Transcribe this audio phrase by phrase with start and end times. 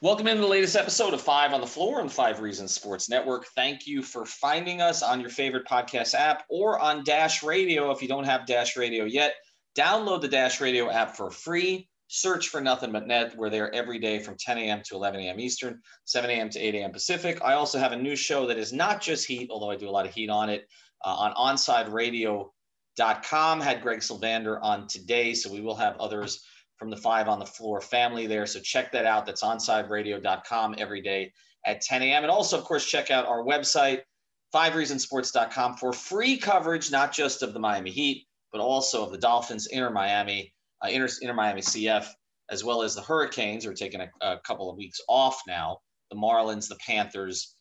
[0.00, 3.08] Welcome into the latest episode of Five on the Floor on the Five Reasons Sports
[3.08, 3.46] Network.
[3.54, 7.90] Thank you for finding us on your favorite podcast app or on Dash Radio.
[7.90, 9.34] If you don't have Dash Radio yet,
[9.78, 11.88] download the Dash Radio app for free.
[12.08, 13.34] Search for Nothing But Net.
[13.36, 14.82] We're there every day from 10 a.m.
[14.84, 15.40] to 11 a.m.
[15.40, 16.50] Eastern, 7 a.m.
[16.50, 16.92] to 8 a.m.
[16.92, 17.38] Pacific.
[17.42, 19.90] I also have a new show that is not just Heat, although I do a
[19.90, 20.66] lot of Heat on it,
[21.04, 23.60] uh, on OnsideRadio.com.
[23.60, 26.44] Had Greg Sylvander on today, so we will have others
[26.78, 28.46] from the Five on the Floor family there.
[28.46, 29.26] So check that out.
[29.26, 31.32] That's onsideradio.com every day
[31.66, 32.24] at 10 a.m.
[32.24, 34.00] And also, of course, check out our website,
[34.54, 39.66] fivereasonsports.com for free coverage, not just of the Miami Heat, but also of the Dolphins,
[39.66, 40.52] Inter Miami,
[40.84, 42.06] uh, Inter, Inter Miami CF,
[42.50, 45.78] as well as the Hurricanes, are taking a, a couple of weeks off now,
[46.10, 47.56] the Marlins, the Panthers,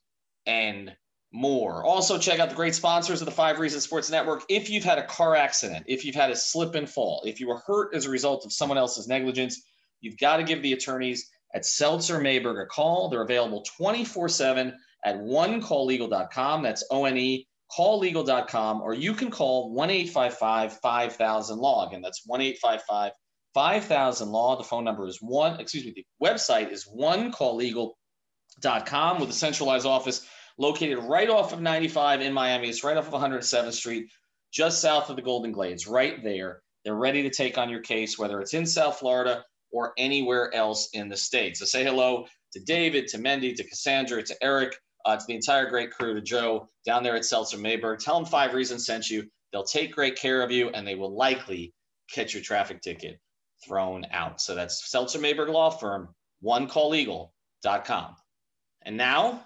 [0.46, 0.94] and
[1.34, 1.84] more.
[1.84, 4.44] Also, check out the great sponsors of the Five Reasons Sports Network.
[4.50, 7.48] If you've had a car accident, if you've had a slip and fall, if you
[7.48, 9.64] were hurt as a result of someone else's negligence,
[10.00, 13.10] you've got to give the attorneys at Seltzer Mayberg a call.
[13.10, 16.62] They're available 24 7 at onecalllegal.com.
[16.62, 22.22] That's O N E, calllegal.com, or you can call 1 855 5000 log, and that's
[22.26, 23.12] 1 855
[23.56, 24.56] 5000 law.
[24.56, 30.28] The phone number is one, excuse me, the website is onecalllegal.com with a centralized office
[30.58, 32.70] located right off of 95 in Miami.
[32.70, 34.12] It's right off of 107th Street,
[34.52, 36.62] just south of the Golden Glades, right there.
[36.84, 40.90] They're ready to take on your case, whether it's in South Florida or anywhere else
[40.94, 41.58] in the state.
[41.58, 45.70] So say hello to David, to Mendy, to Cassandra, to Eric, uh, to the entire
[45.70, 48.00] great crew, to Joe down there at Seltzer Mayberg.
[48.00, 49.24] Tell them Five Reasons sent you.
[49.52, 51.74] They'll take great care of you, and they will likely
[52.14, 53.20] get your traffic ticket
[53.66, 54.42] thrown out.
[54.42, 56.10] So that's Seltzer Mayberg Law Firm,
[56.44, 58.16] onecalllegal.com.
[58.86, 59.46] And now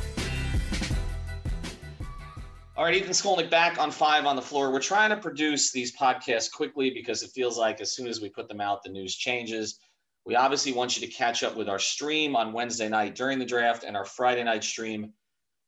[2.81, 4.71] All right, Ethan Skolnick back on Five on the Floor.
[4.71, 8.27] We're trying to produce these podcasts quickly because it feels like as soon as we
[8.27, 9.77] put them out, the news changes.
[10.25, 13.45] We obviously want you to catch up with our stream on Wednesday night during the
[13.45, 15.13] draft and our Friday night stream.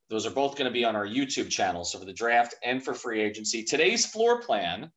[0.09, 1.83] Those are both going to be on our YouTube channel.
[1.83, 3.63] So for the draft and for free agency.
[3.63, 4.91] Today's floor plan,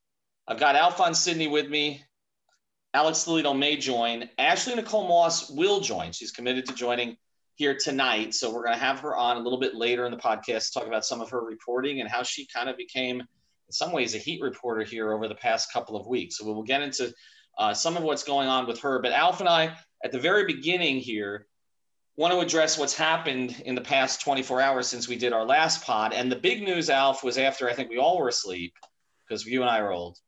[0.48, 2.02] I've got Alphonse Sidney with me.
[2.94, 4.30] Alex Toledo may join.
[4.38, 6.12] Ashley Nicole Moss will join.
[6.12, 7.18] She's committed to joining
[7.56, 8.34] here tonight.
[8.34, 10.78] So we're going to have her on a little bit later in the podcast to
[10.78, 14.14] talk about some of her reporting and how she kind of became, in some ways,
[14.14, 16.36] a Heat reporter here over the past couple of weeks.
[16.36, 17.12] So we will get into
[17.58, 19.00] uh, some of what's going on with her.
[19.00, 19.74] But Alf and I,
[20.04, 21.46] at the very beginning here,
[22.16, 25.82] want to address what's happened in the past 24 hours since we did our last
[25.82, 26.12] pod.
[26.12, 28.74] And the big news, Alf, was after I think we all were asleep
[29.26, 30.18] because you and I are old.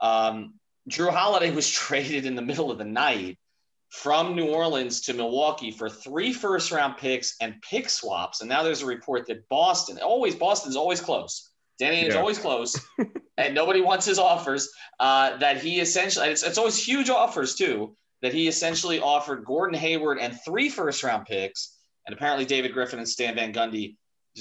[0.00, 0.54] Um,
[0.88, 3.38] Jrue Holiday was traded in the middle of the night
[3.90, 8.40] from New Orleans to Milwaukee for three first round picks and pick swaps.
[8.40, 11.50] And now there's a report that Boston, always Boston's always close.
[11.78, 12.76] Danny is always close,
[13.38, 14.68] and nobody wants his offers.
[14.98, 17.94] Uh, that he essentially, it's, it's always huge offers too.
[18.20, 22.98] That he essentially offered Gordon Hayward and three first round picks, and apparently David Griffin
[22.98, 23.94] and Stan Van Gundy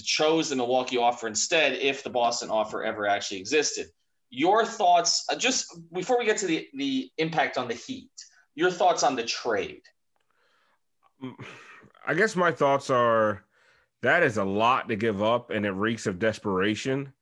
[0.03, 3.85] chose the Milwaukee offer instead if the Boston offer ever actually existed.
[4.31, 8.09] Your thoughts, uh, just before we get to the the impact on the Heat
[8.57, 9.83] your thoughts on the trade?
[12.05, 13.43] I guess my thoughts are
[14.01, 17.13] that is a lot to give up, and it reeks of desperation.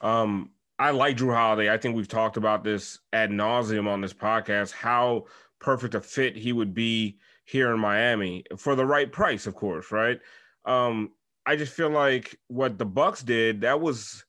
[0.00, 1.72] Um, I like Jrue Holiday.
[1.72, 4.70] I think we've talked about this ad nauseum on this podcast.
[4.70, 5.26] How
[5.58, 9.90] perfect a fit he would be here in Miami for the right price, of course,
[9.90, 10.20] right?
[10.64, 11.10] Um,
[11.44, 14.24] I just feel like what the Bucks did that was,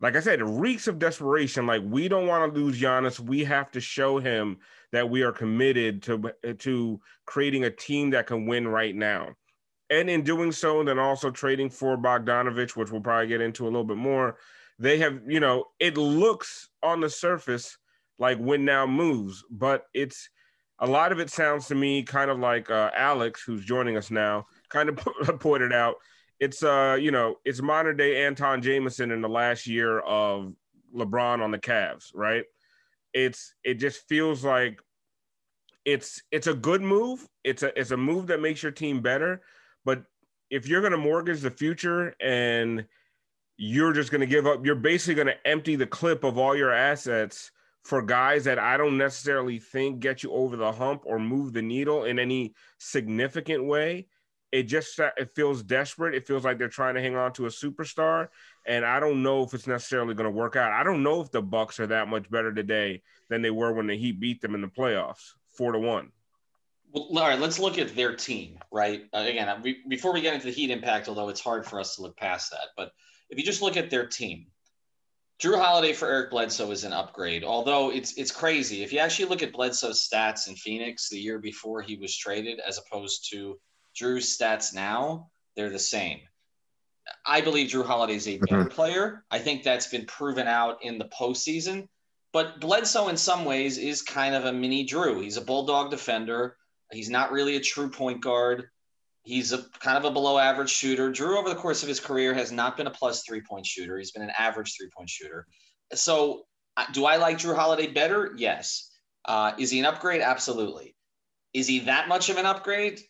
[0.00, 1.66] like I said, it reeks of desperation.
[1.66, 3.20] Like we don't want to lose Giannis.
[3.20, 4.58] We have to show him
[4.94, 9.30] that we are committed to to creating a team that can win right now.
[9.90, 13.66] And in doing so, then also trading for Bogdanovich, which we'll probably get into a
[13.66, 14.38] little bit more.
[14.78, 17.76] They have, you know, it looks on the surface
[18.18, 20.28] like win now moves, but it's
[20.78, 24.10] a lot of it sounds to me kind of like uh, Alex, who's joining us
[24.10, 24.96] now, kind of
[25.40, 25.96] pointed out.
[26.38, 30.52] It's uh, you know, it's modern day Antawn Jamison in the last year of
[30.94, 32.44] LeBron on the Cavs, right?
[33.14, 34.80] It's it just feels like
[35.84, 37.26] it's it's a good move.
[37.44, 39.42] It's a it's a move that makes your team better.
[39.84, 40.04] But
[40.50, 42.84] if you're going to mortgage the future and
[43.56, 46.56] you're just going to give up, you're basically going to empty the clip of all
[46.56, 47.50] your assets
[47.84, 51.62] for guys that I don't necessarily think get you over the hump or move the
[51.62, 54.06] needle in any significant way.
[54.54, 56.14] It just it feels desperate.
[56.14, 58.28] It feels like they're trying to hang on to a superstar,
[58.64, 60.72] and I don't know if it's necessarily going to work out.
[60.72, 63.88] I don't know if the Bucks are that much better today than they were when
[63.88, 66.12] the Heat beat them in the playoffs, four to one.
[66.92, 69.02] Well, all right, let's look at their team, right?
[69.12, 71.96] Uh, again, we, before we get into the Heat impact, although it's hard for us
[71.96, 72.92] to look past that, but
[73.30, 74.46] if you just look at their team,
[75.42, 77.42] Jrue Holiday for Eric Bledsoe is an upgrade.
[77.42, 81.40] Although it's it's crazy if you actually look at Bledsoe's stats in Phoenix the year
[81.40, 83.58] before he was traded, as opposed to
[83.94, 86.20] Jrue's stats now, they're the same.
[87.26, 88.68] I believe Jrue Holiday is a better mm-hmm.
[88.68, 89.24] player.
[89.30, 91.88] I think that's been proven out in the postseason.
[92.32, 95.22] But Bledsoe, in some ways, is kind of a mini Jrue.
[95.22, 96.56] He's a bulldog defender.
[96.90, 98.64] He's not really a true point guard.
[99.22, 101.10] He's a kind of a below average shooter.
[101.10, 103.96] Jrue, over the course of his career, has not been a plus three point shooter.
[103.98, 105.46] He's been an average three point shooter.
[105.94, 106.46] So,
[106.92, 108.34] do I like Jrue Holiday better?
[108.36, 108.90] Yes.
[109.24, 110.20] Uh, is he an upgrade?
[110.20, 110.94] Absolutely.
[111.52, 113.00] Is he that much of an upgrade?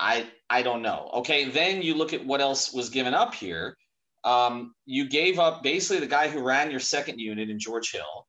[0.00, 1.10] I I don't know.
[1.14, 3.76] Okay, then you look at what else was given up here.
[4.24, 8.26] Um, you gave up basically the guy who ran your second unit in George Hill.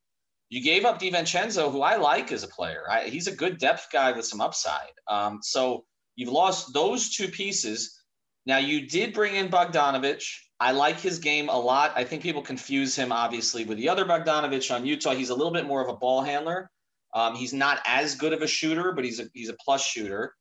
[0.49, 2.83] You gave up DiVincenzo, who I like as a player.
[2.89, 4.91] I, he's a good depth guy with some upside.
[5.07, 5.85] Um, so
[6.15, 8.01] you've lost those two pieces.
[8.45, 10.25] Now you did bring in Bogdanovich.
[10.59, 11.93] I like his game a lot.
[11.95, 15.15] I think people confuse him obviously with the other Bogdanovich on Utah.
[15.15, 16.69] He's a little bit more of a ball handler.
[17.13, 20.33] Um, he's not as good of a shooter, but he's a he's a plus shooter.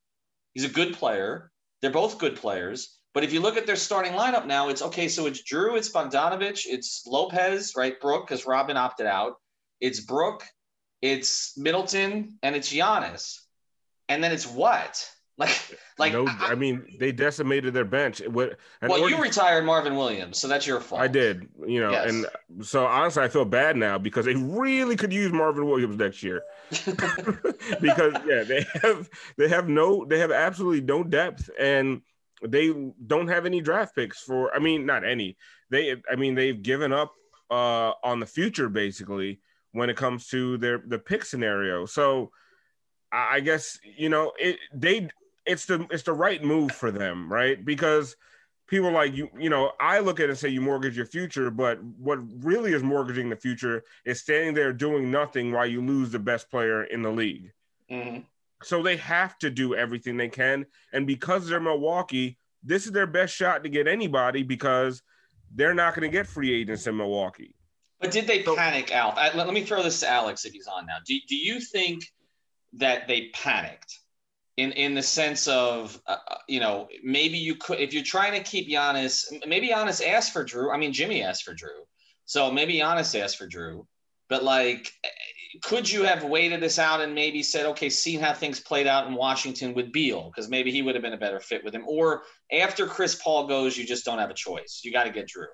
[0.55, 1.50] He's a good player.
[1.81, 2.99] They're both good players.
[3.12, 5.08] But if you look at their starting lineup now, it's okay.
[5.08, 8.00] So it's Jrue, it's Bogdanovich, it's Lopez, right?
[8.00, 9.35] Brook, because Robin opted out.
[9.81, 10.44] It's Brook,
[11.02, 13.41] it's Middleton, and it's Giannis.
[14.08, 15.08] And then it's what?
[15.40, 18.20] Like, like no, I, I mean, they decimated their bench.
[18.20, 18.58] What?
[18.82, 21.00] Well, you retired Marvin Williams, so that's your fault.
[21.00, 22.10] I did, you know, yes.
[22.10, 26.22] and so honestly, I feel bad now because they really could use Marvin Williams next
[26.22, 26.42] year.
[27.81, 29.08] because yeah, they have
[29.38, 32.02] they have no they have absolutely no depth and
[32.46, 32.72] they
[33.06, 34.54] don't have any draft picks for.
[34.54, 35.38] I mean, not any.
[35.70, 37.14] They, I mean, they've given up
[37.50, 39.40] uh, on the future basically
[39.72, 41.87] when it comes to their the pick scenario.
[41.87, 42.31] So.
[43.12, 44.60] I guess you know it.
[44.72, 45.08] They
[45.46, 47.62] it's the it's the right move for them, right?
[47.64, 48.16] Because
[48.66, 51.50] people like you, you know, I look at it and say you mortgage your future,
[51.50, 56.10] but what really is mortgaging the future is standing there doing nothing while you lose
[56.10, 57.52] the best player in the league.
[57.90, 58.20] Mm-hmm.
[58.62, 63.06] So they have to do everything they can, and because they're Milwaukee, this is their
[63.06, 65.02] best shot to get anybody because
[65.54, 67.54] they're not going to get free agents in Milwaukee.
[68.00, 69.16] But did they panic, Alf?
[69.16, 70.96] let, let me throw this to Alex if he's on now.
[71.04, 72.04] Do, do you think
[72.75, 74.00] that they panicked?
[74.61, 78.35] In in the sense of uh, uh, you know maybe you could if you're trying
[78.39, 79.15] to keep Giannis,
[79.47, 81.85] maybe Giannis asked for Jrue I mean Jimmy asked for Jrue
[82.31, 83.85] so maybe Giannis asked for Jrue
[84.29, 84.93] But like,
[85.65, 89.09] could you have waited this out and maybe said, okay, seeing how things played out
[89.09, 91.83] in Washington with Beal, because maybe he would have been a better fit with him,
[91.89, 92.23] or
[92.53, 94.83] after Chris Paul goes, you just don't have a choice.
[94.85, 95.47] You got to get Jrue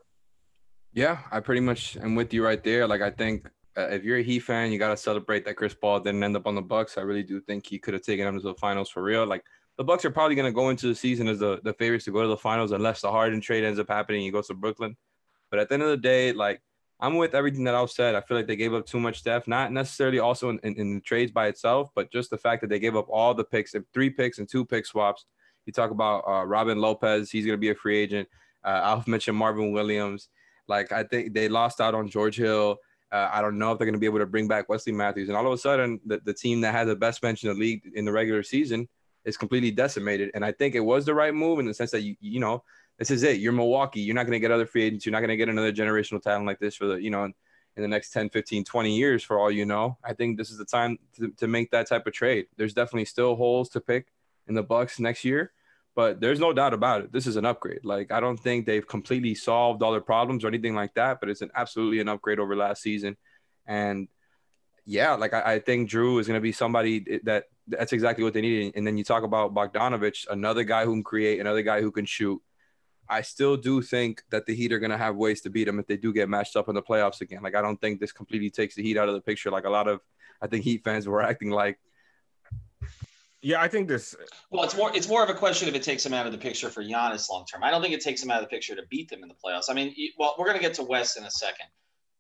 [0.93, 2.87] Yeah, I pretty much am with you right there.
[2.87, 5.75] Like I think uh, if you're a Heat fan, you got to celebrate that Chris
[5.75, 6.99] Paul didn't end up on the Bucks.
[6.99, 9.27] I really do think he could have taken them to the finals for real.
[9.27, 9.45] Like
[9.77, 12.13] the Bucks are probably going to go into the season as the, the favorites to
[12.13, 14.23] go to the finals unless the Harden trade ends up happening.
[14.23, 14.97] He goes to Brooklyn.
[15.51, 16.61] But at the end of the day, like
[16.99, 18.15] I'm with everything that I've said.
[18.15, 20.95] I feel like they gave up too much depth, not necessarily also in, in, in
[20.95, 23.75] the trades by itself, but just the fact that they gave up all the picks,
[23.93, 25.27] three picks and two pick swaps.
[25.67, 28.29] You talk about uh, Robin Lopez, he's going to be a free agent.
[28.65, 30.29] Uh, I've mentioned Marvin Williams.
[30.69, 32.79] Like I think they lost out on George Hill.
[33.13, 35.29] Uh, I don't know if they're going to be able to bring back Wesley Matthews.
[35.29, 37.55] And all of a sudden, the, the team that had the best bench in the
[37.55, 38.89] league in the regular season
[39.25, 40.31] is completely decimated.
[40.35, 42.63] And I think it was the right move in the sense that, you, you know,
[42.99, 43.41] this is it.
[43.41, 44.01] You're Milwaukee.
[44.01, 45.05] You're not going to get other free agents.
[45.05, 47.35] You're not going to get another generational talent like this for the, you know, in,
[47.77, 49.99] in, the next 10, 15, 20 years, for all you know.
[50.03, 52.47] I think this is the time to, to make that type of trade.
[52.57, 54.07] There's definitely still holes to pick
[54.49, 55.53] in the Bucks next year.
[55.97, 57.13] But there's no doubt about it.
[57.13, 57.83] This is an upgrade.
[57.83, 61.31] Like I don't think they've completely solved all their problems or anything like that, but
[61.31, 63.17] it's an absolutely an upgrade over last season.
[63.67, 64.07] And
[64.85, 68.35] yeah, like I, I think Jrue is going to be somebody that that's exactly what
[68.35, 68.75] they needed.
[68.77, 72.05] And then you talk about Bogdanovich, another guy who can create, another guy who can
[72.05, 72.41] shoot.
[73.09, 75.79] I still do think that the Heat are going to have ways to beat them
[75.79, 77.43] if they do get matched up in the playoffs again.
[77.43, 79.51] Like I don't think this completely takes the Heat out of the picture.
[79.51, 80.01] Like a lot of,
[80.43, 81.79] I think Heat fans were acting like
[83.43, 84.15] yeah, I think this.
[84.51, 86.39] Well, it's more it's more of a question if it takes him out of the
[86.39, 87.63] picture for Giannis long term.
[87.63, 89.35] I don't think it takes him out of the picture to beat them in the
[89.35, 89.65] playoffs.
[89.69, 91.67] I mean, well, we're going to get to West in a second,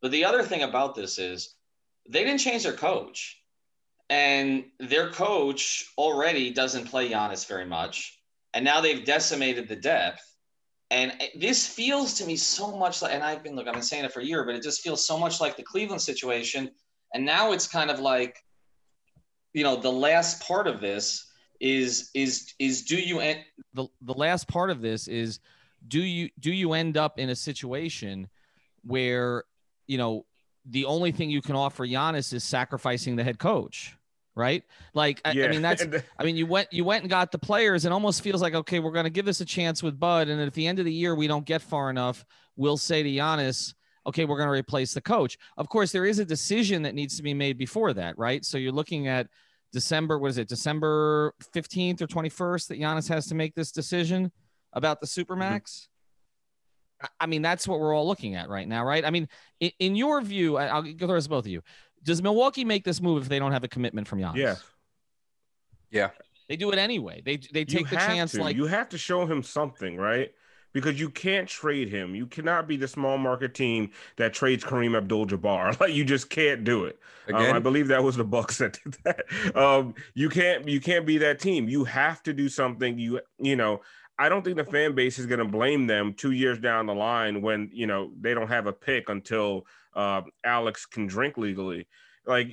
[0.02, 1.54] but the other thing about this is
[2.08, 3.42] they didn't change their coach,
[4.11, 8.20] and their coach already doesn't play Giannis very much,
[8.54, 10.23] and now they've decimated the depth.
[10.92, 14.04] And this feels to me so much like, and I've been look, I've been saying
[14.04, 16.70] it for a year, but it just feels so much like the Cleveland situation.
[17.12, 18.38] And now it's kind of like
[19.56, 23.40] you know, the last part of this is is is do you end
[23.72, 25.40] the the last part of this is
[25.88, 28.28] do you do you end up in a situation
[28.84, 29.44] where
[29.86, 30.26] you know
[30.66, 33.96] the only thing you can offer Giannis is sacrificing the head coach,
[34.34, 34.62] right?
[34.92, 35.86] Like I, I mean that's
[36.18, 38.78] I mean you went you went and got the players and almost feels like okay
[38.78, 40.92] we're going to give this a chance with Bud and at the end of the
[40.92, 43.72] year we don't get far enough we'll say to Giannis
[44.06, 45.38] okay we're going to replace the coach.
[45.56, 48.44] Of course there is a decision that needs to be made before that, right?
[48.44, 49.28] So you're looking at
[49.73, 54.30] December what is it December 15th or 21st that Giannis has to make this decision
[54.73, 55.62] about the supermax.
[55.62, 57.06] Mm-hmm.
[57.20, 59.04] I mean, that's what we're all looking at right now, right?
[59.04, 59.28] I mean,
[59.61, 61.62] in, in your view, I'll go through this both of you.
[62.02, 64.37] Does Milwaukee make this move if they don't have a commitment from Giannis?
[64.37, 64.54] Yeah.
[65.90, 66.11] Yeah.
[66.49, 67.23] They do it anyway.
[67.25, 68.32] They they take you the chance.
[68.32, 68.42] To.
[68.42, 70.30] Like you have to show him something, right?
[70.76, 72.14] Because you can't trade him.
[72.14, 75.80] You cannot be the small market team that trades Kareem Abdul-Jabbar.
[75.80, 76.99] Like you just can't do it.
[77.33, 79.25] Um, I believe that was the Bucks that did that.
[79.56, 81.66] Um, you can't you can't be that team.
[81.66, 82.99] You have to do something.
[82.99, 83.80] You you know
[84.18, 86.95] I don't think the fan base is going to blame them two years down the
[86.95, 91.87] line when you know they don't have a pick until uh, Alex can drink legally.
[92.26, 92.52] Like,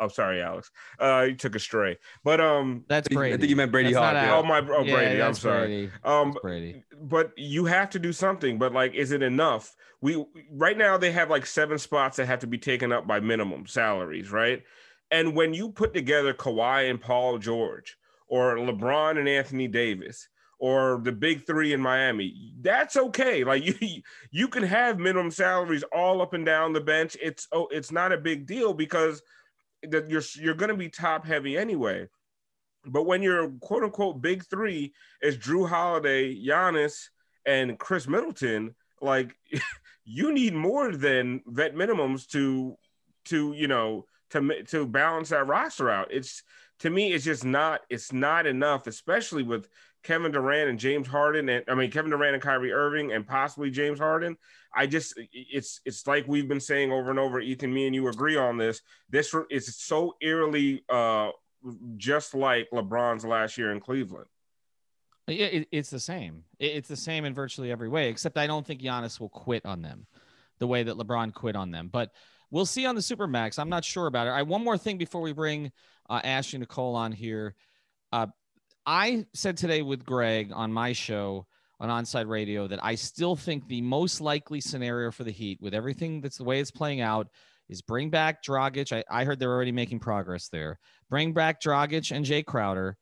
[0.00, 0.70] I'm sorry, Alex.
[1.00, 3.34] Uh, you took a stray, but um, that's Brady.
[3.34, 4.14] I think you meant Brady Hawk.
[4.14, 4.36] Yeah.
[4.36, 5.22] Oh my, oh yeah, Brady.
[5.22, 5.66] I'm sorry.
[5.66, 5.90] Brady.
[6.04, 6.84] Um, that's Brady.
[7.00, 8.58] But you have to do something.
[8.58, 9.74] But like, is it enough?
[10.00, 13.20] We right now they have like seven spots that have to be taken up by
[13.20, 14.62] minimum salaries, right?
[15.10, 17.96] And when you put together Kawhi and Paul George,
[18.28, 20.28] or LeBron and Anthony Davis,
[20.62, 22.52] or the big three in Miami.
[22.60, 23.42] That's okay.
[23.42, 27.16] Like you, you can have minimum salaries all up and down the bench.
[27.20, 29.22] It's oh, it's not a big deal because
[29.82, 32.08] that you're you're going to be top heavy anyway.
[32.86, 37.08] But when your quote unquote big three is Jrue Holiday, Giannis,
[37.44, 39.34] and Khris Middleton, like
[40.04, 42.78] you need more than vet minimums to
[43.24, 46.12] to you know to to balance that roster out.
[46.12, 46.44] It's
[46.80, 49.68] to me, it's just not it's not enough, especially with
[50.02, 53.70] Kevin Durant and James Harden, and I mean Kevin Durant and Kyrie Irving, and possibly
[53.70, 54.36] James Harden.
[54.74, 57.40] I just it's it's like we've been saying over and over.
[57.40, 58.80] Ethan, me and you agree on this.
[59.10, 61.30] This is so eerily uh,
[61.96, 64.26] just like LeBron's last year in Cleveland.
[65.28, 66.44] It, it's the same.
[66.58, 69.82] It's the same in virtually every way, except I don't think Giannis will quit on
[69.82, 70.06] them
[70.58, 71.88] the way that LeBron quit on them.
[71.92, 72.12] But
[72.50, 73.58] we'll see on the Supermax.
[73.58, 74.30] I'm not sure about it.
[74.30, 75.70] I one more thing before we bring
[76.10, 77.54] uh, Ashley Nicole on here.
[78.86, 81.46] I said today with Greg on my show
[81.78, 85.74] on Onside Radio that I still think the most likely scenario for the Heat, with
[85.74, 87.28] everything that's the way it's playing out,
[87.68, 88.92] is bring back Dragic.
[88.92, 90.78] I, I heard they're already making progress there.
[91.08, 92.96] Bring back Dragic and Jae Crowder.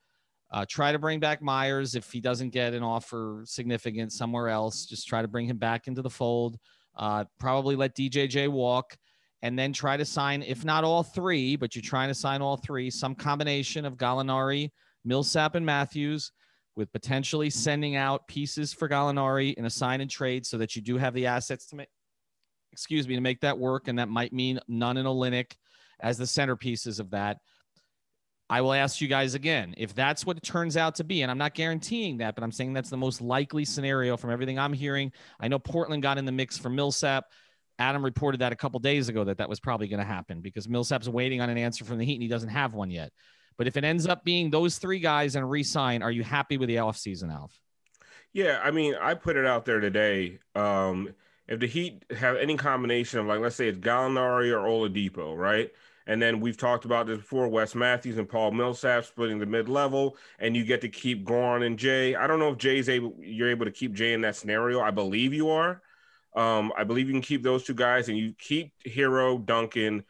[0.53, 4.85] Uh, try to bring back Meyers if he doesn't get an offer significant somewhere else.
[4.85, 6.59] Just try to bring him back into the fold.
[6.97, 8.97] Uh, probably let DJJ walk
[9.43, 12.57] and then try to sign, if not all three, but you're trying to sign all
[12.57, 14.71] three, some combination of Gallinari,
[15.05, 16.33] Millsap and Matthews,
[16.77, 20.83] with potentially sending out pieces for Gallinari in a sign and trade so that you
[20.83, 21.89] do have the assets to make,
[22.73, 23.89] excuse me, to make that work.
[23.89, 25.53] And that might mean Nunn and Olynyk
[26.01, 27.39] as the centerpieces of that.
[28.49, 31.23] I will ask you guys again if that's what it turns out to be.
[31.23, 34.59] And I'm not guaranteeing that, but I'm saying that's the most likely scenario from everything
[34.59, 35.13] I'm hearing.
[35.39, 37.27] I know Portland got in the mix for Millsap.
[37.79, 40.69] Adam reported that a couple days ago that that was probably going to happen because
[40.69, 43.13] Millsap's waiting on an answer from the Heat and he doesn't have one yet.
[43.61, 46.69] But if it ends up being those three guys and resign, are you happy with
[46.69, 47.61] the offseason, Alf?
[48.33, 50.39] Yeah, I mean, I put it out there today.
[50.55, 51.13] Um,
[51.47, 55.71] if the Heat have any combination of like, let's say it's Gallinari or Oladipo, right?
[56.07, 59.69] And then we've talked about this before: Wes Matthews and Paul Millsap splitting the mid
[59.69, 62.17] level, and you get to keep Goran and Jae.
[62.17, 64.81] I don't know if Jae's able, you're able to keep Jae in that scenario.
[64.81, 65.83] I believe you are.
[66.35, 70.05] Um, I believe you can keep those two guys, and you keep Herro, Duncan,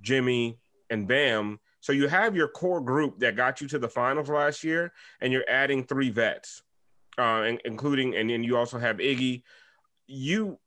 [0.00, 0.56] Jimmy,
[0.88, 4.64] and Bam so you have your core group that got you to the finals last
[4.64, 6.62] year, and you're adding three vets,
[7.18, 9.42] uh, including, and then you also have Iggy.
[10.06, 10.58] You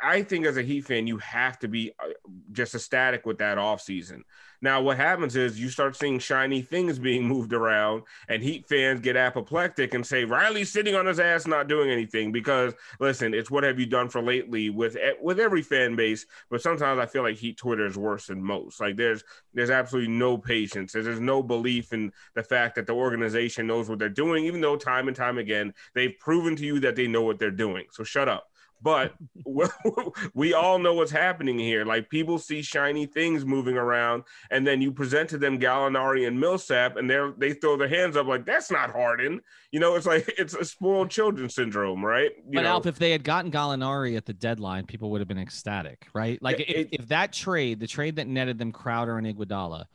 [0.00, 2.08] I think as a Heat fan, you have to be uh,
[2.52, 4.22] just ecstatic with that offseason.
[4.62, 9.00] Now, what happens is you start seeing shiny things being moved around, and Heat fans
[9.00, 12.32] get apoplectic and say Riley's sitting on his ass, not doing anything.
[12.32, 16.26] Because listen, it's what have you done for lately with with every fan base.
[16.50, 18.80] But sometimes I feel like Heat Twitter is worse than most.
[18.80, 19.22] Like there's
[19.54, 20.92] there's absolutely no patience.
[20.92, 24.76] There's no belief in the fact that the organization knows what they're doing, even though
[24.76, 27.86] time and time again they've proven to you that they know what they're doing.
[27.90, 28.48] So shut up.
[28.82, 29.14] But
[30.34, 31.84] we all know what's happening here.
[31.84, 36.38] Like people see shiny things moving around, and then you present to them Gallinari and
[36.38, 39.40] Millsap, and they they throw their hands up like that's not Harden.
[39.72, 42.30] You know, it's like it's a spoiled children syndrome, right?
[42.36, 42.70] You but know?
[42.70, 46.40] Alf, if they had gotten Gallinari at the deadline, people would have been ecstatic, right?
[46.42, 49.86] Like it, if, if that trade, the trade that netted them Crowder and Iguodala,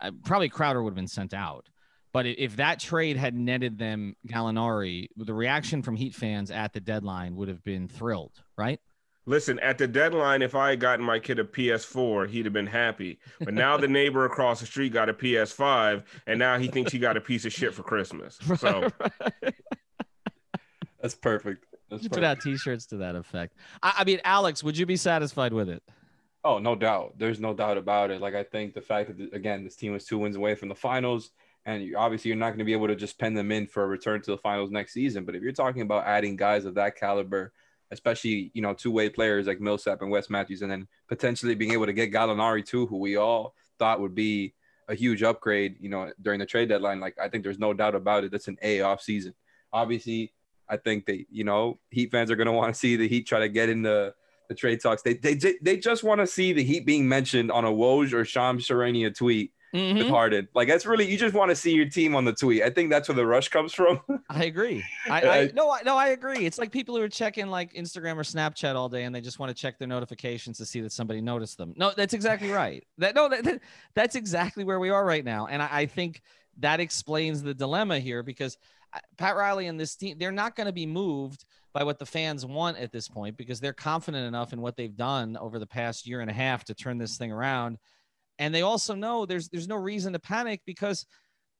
[0.00, 1.68] uh, probably Crowder would have been sent out.
[2.14, 6.78] But if that trade had netted them Gallinari, the reaction from Heat fans at the
[6.78, 8.80] deadline would have been thrilled, right?
[9.26, 12.68] Listen, at the deadline, if I had gotten my kid a PS4, he'd have been
[12.68, 13.18] happy.
[13.40, 17.00] But now the neighbor across the street got a PS5, and now he thinks he
[17.00, 18.38] got a piece of shit for Christmas.
[18.58, 18.88] So
[21.02, 21.66] That's perfect.
[21.90, 23.56] That's You put out T-shirts to that effect.
[23.82, 25.82] I, I mean, Alex, would you be satisfied with it?
[26.44, 27.14] Oh, no doubt.
[27.18, 28.20] There's no doubt about it.
[28.20, 30.74] Like I think the fact that again this team was two wins away from the
[30.74, 31.30] finals,
[31.66, 33.84] and you, obviously you're not going to be able to just pen them in for
[33.84, 35.24] a return to the finals next season.
[35.24, 37.52] But if you're talking about adding guys of that caliber,
[37.90, 41.72] especially you know two way players like Millsap and Wes Matthews, and then potentially being
[41.72, 44.54] able to get Gallinari too, who we all thought would be
[44.88, 47.00] a huge upgrade, you know, during the trade deadline.
[47.00, 48.32] Like I think there's no doubt about it.
[48.32, 49.34] That's an A off season.
[49.72, 50.32] Obviously,
[50.68, 53.26] I think that you know Heat fans are going to want to see the Heat
[53.26, 54.14] try to get in the
[54.48, 55.02] the trade talks.
[55.02, 58.24] They they they just want to see the Heat being mentioned on a Woj or
[58.24, 59.98] Shams Charania tweet Mhm.
[59.98, 60.48] with Harden.
[60.54, 62.62] Like that's really you just want to see your team on the tweet.
[62.62, 64.00] I think that's where the rush comes from.
[64.30, 64.84] I agree.
[65.10, 66.46] I, I no, I, no, I agree.
[66.46, 69.38] It's like people who are checking like Instagram or Snapchat all day, and they just
[69.38, 71.74] want to check their notifications to see that somebody noticed them.
[71.76, 72.86] No, that's exactly right.
[72.98, 73.60] That no, that, that-
[73.94, 76.22] that's exactly where we are right now, and I, I think
[76.58, 78.56] that explains the dilemma here because
[78.92, 82.06] uh, Pat Riley and this team, they're not going to be moved by what the
[82.06, 85.66] fans want at this point because they're confident enough in what they've done over the
[85.66, 87.78] past year and a half to turn this thing around.
[88.38, 91.06] And they also know there's there's no reason to panic because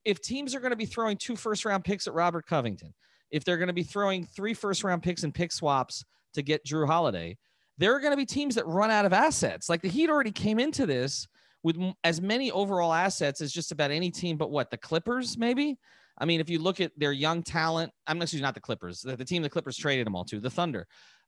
[0.04, 2.92] if teams are going to be throwing two first round picks at Robert Covington,
[3.30, 6.04] if they're going to be throwing three first round picks and pick swaps
[6.34, 7.36] to get Jrue Holiday,
[7.78, 9.68] there are going to be teams that run out of assets.
[9.68, 11.26] Like the Heat already came into this
[11.62, 15.78] with as many overall assets as just about any team, but what the Clippers maybe.
[16.18, 19.00] I mean, if you look at their young talent, I'm not excuse not the Clippers,
[19.00, 20.86] the, the team the Clippers traded them all to, the Thunder.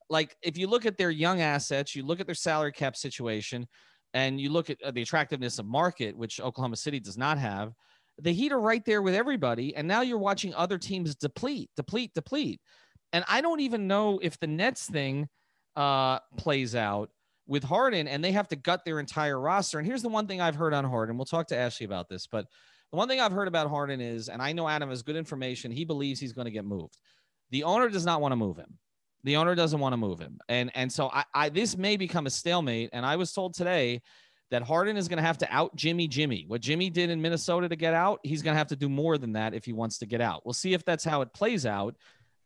[0.09, 3.67] Like if you look at their young assets, you look at their salary cap situation,
[4.15, 7.73] and you look at uh, the attractiveness of market, which Oklahoma City does not have.
[8.19, 12.13] The Heat are right there with everybody, and now you're watching other teams deplete, deplete,
[12.15, 12.61] deplete.
[13.13, 15.29] And I don't even know if the Nets thing
[15.77, 17.11] uh, plays out
[17.47, 19.79] with Harden, and they have to gut their entire roster.
[19.79, 21.17] And here's the one thing I've heard on Harden.
[21.17, 22.47] We'll talk to Ashley about this, but
[22.91, 25.71] the one thing I've heard about Harden is, and I know Adam has good information.
[25.71, 26.97] He believes he's going to get moved.
[27.51, 28.79] The owner does not want to move him.
[29.27, 32.27] The owner doesn't want to move him, and and so I, I this may become
[32.27, 32.91] a stalemate.
[32.93, 34.01] And I was told today
[34.53, 36.45] that Harden is going to have to out Jimmy Jimmy.
[36.47, 39.19] What Jimmy did in Minnesota to get out, he's going to have to do more
[39.19, 40.47] than that if he wants to get out.
[40.47, 41.97] We'll see if that's how it plays out.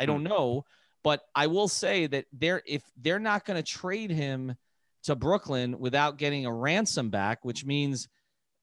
[0.00, 0.28] I don't hmm.
[0.28, 0.64] know,
[1.04, 4.54] but I will say that they're if they're not going to trade him
[5.02, 8.08] to Brooklyn without getting a ransom back, which means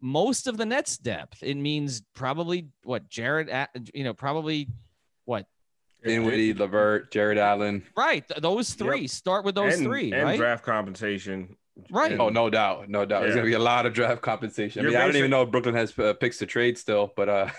[0.01, 1.43] most of the Nets depth.
[1.43, 4.69] It means probably what Jarrett, you know, probably
[6.03, 7.83] Dinwiddie, Levert, Jarrett Allen.
[7.95, 8.23] right.
[8.39, 10.37] Those three start with those and, three, and right?
[10.37, 11.55] draft compensation.
[11.91, 12.11] Right.
[12.11, 13.21] And- Oh, no doubt, no doubt.
[13.21, 14.79] There's gonna be a lot of draft compensation.
[14.79, 17.13] I You're mean, I don't even know if Brooklyn has uh, picks to trade still,
[17.15, 17.49] but uh,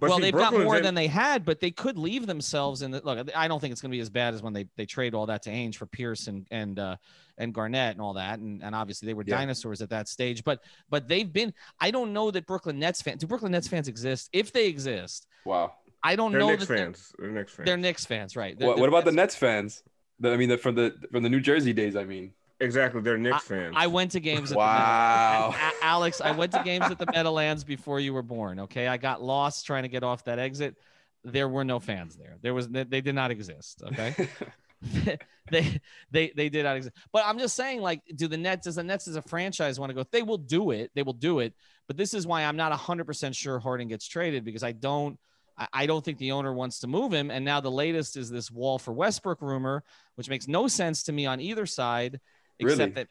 [0.00, 2.80] but well, see, they've got more in- than they had, but they could leave themselves
[2.80, 3.28] in the look.
[3.36, 5.26] I don't think it's going to be as bad as when they they trade all
[5.26, 6.96] that to Ainge for Pierce and and uh,
[7.36, 9.36] and Garnett and all that, and and obviously they were Yeah.
[9.36, 10.42] dinosaurs at that stage.
[10.42, 11.52] But but they've been.
[11.78, 13.20] I don't know that Brooklyn Nets fans.
[13.20, 14.30] Do Brooklyn Nets fans exist?
[14.32, 15.74] If they exist, wow.
[16.02, 17.12] I don't They're know Knicks that they're- fans.
[17.18, 17.66] They're Knicks fans.
[17.66, 18.58] They're Knicks fans, right?
[18.58, 19.82] They're- What, they're what about the Nets- Nets fans?
[20.20, 21.94] The, I mean, the, from the from the New Jersey days.
[21.96, 23.00] I mean, exactly.
[23.02, 23.74] They're Knicks fans.
[23.76, 24.50] I went to games.
[24.52, 25.50] At Wow.
[25.52, 28.60] The Meadow- A- Alex, I went to games at the Meadowlands before you were born.
[28.60, 30.76] Okay, I got lost trying to get off that exit.
[31.24, 32.36] There were no fans there.
[32.40, 33.82] There was they, they did not exist.
[33.84, 34.14] Okay.
[35.50, 35.80] they
[36.10, 36.94] they they did not exist.
[37.12, 39.90] But I'm just saying, like, do the Nets, does the Nets as a franchise want
[39.90, 40.04] to go?
[40.10, 40.90] They will do it.
[40.94, 41.54] They will do it.
[41.86, 45.18] But this is why I'm not 100% sure Harden gets traded because I don't.
[45.58, 47.30] I- I don't think the owner wants to move him.
[47.30, 49.84] And now the latest is this Wall for Westbrook rumor,
[50.16, 52.20] which makes no sense to me on either side,
[52.58, 52.92] except Really?
[52.92, 53.08] that.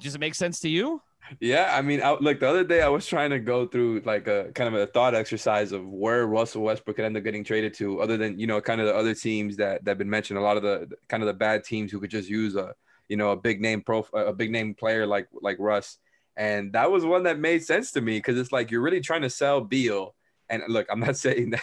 [0.00, 1.02] Does it make sense to you?
[1.40, 1.74] yeah.
[1.76, 4.50] I mean, I, like the other day, I was trying to go through like a
[4.54, 8.00] kind of a thought exercise of where Russell Westbrook could end up getting traded to,
[8.00, 10.38] other than you know, kind of the other teams that that have been mentioned.
[10.38, 12.74] A lot of the kind of the bad teams who could just use a
[13.08, 15.98] you know a big name pro a big name player like like Russ,
[16.36, 19.22] and that was one that made sense to me because it's like you're really trying
[19.22, 20.14] to sell Beal.
[20.52, 21.62] And look, I'm not saying that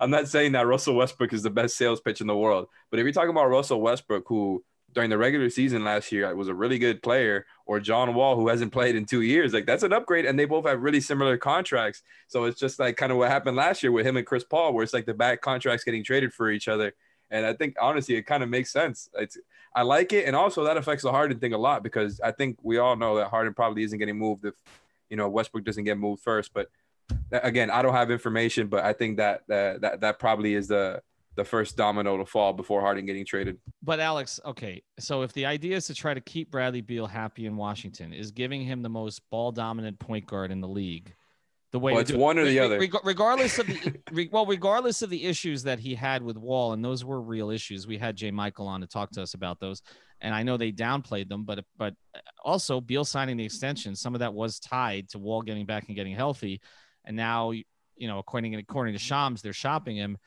[0.00, 2.98] I'm not saying that Russell Westbrook is the best sales pitch in the world, but
[2.98, 6.54] if you're talking about Russell Westbrook, who during the regular season last year was a
[6.54, 9.92] really good player, or John Wall, who hasn't played in two years, like that's an
[9.92, 12.02] upgrade, and they both have really similar contracts.
[12.28, 14.72] So it's just like kind of what happened last year with him and Chris Paul,
[14.72, 16.94] where it's like the bad contracts getting traded for each other.
[17.30, 19.08] And I think honestly, it kind of makes sense.
[19.14, 19.38] It's
[19.74, 22.58] I like it, and also that affects the Harden thing a lot because I think
[22.62, 24.54] we all know that Harden probably isn't getting moved if
[25.08, 26.52] you know Westbrook doesn't get moved first.
[26.52, 26.68] But
[27.32, 31.02] again, I don't have information, but I think that that that, that probably is the
[31.36, 33.56] the first domino to fall before Harden getting traded.
[33.82, 37.46] But Alex, okay, so if the idea is to try to keep Bradley Beal happy
[37.46, 41.14] in Washington, is giving him the most ball dominant point guard in the league,
[41.70, 42.16] the way Well, it's it.
[42.18, 42.78] one or the Re- other.
[42.80, 46.84] reg- regardless of the well, regardless of the issues that he had with Wall, and
[46.84, 47.86] those were real issues.
[47.86, 49.82] We had Jay Michael on to talk to us about those,
[50.20, 51.94] and I know they downplayed them, but but
[52.44, 55.94] also Beal signing the extension, some of that was tied to Wall getting back and
[55.96, 56.60] getting healthy,
[57.04, 57.64] and now you
[58.00, 60.18] know according according to Shams, they're shopping him.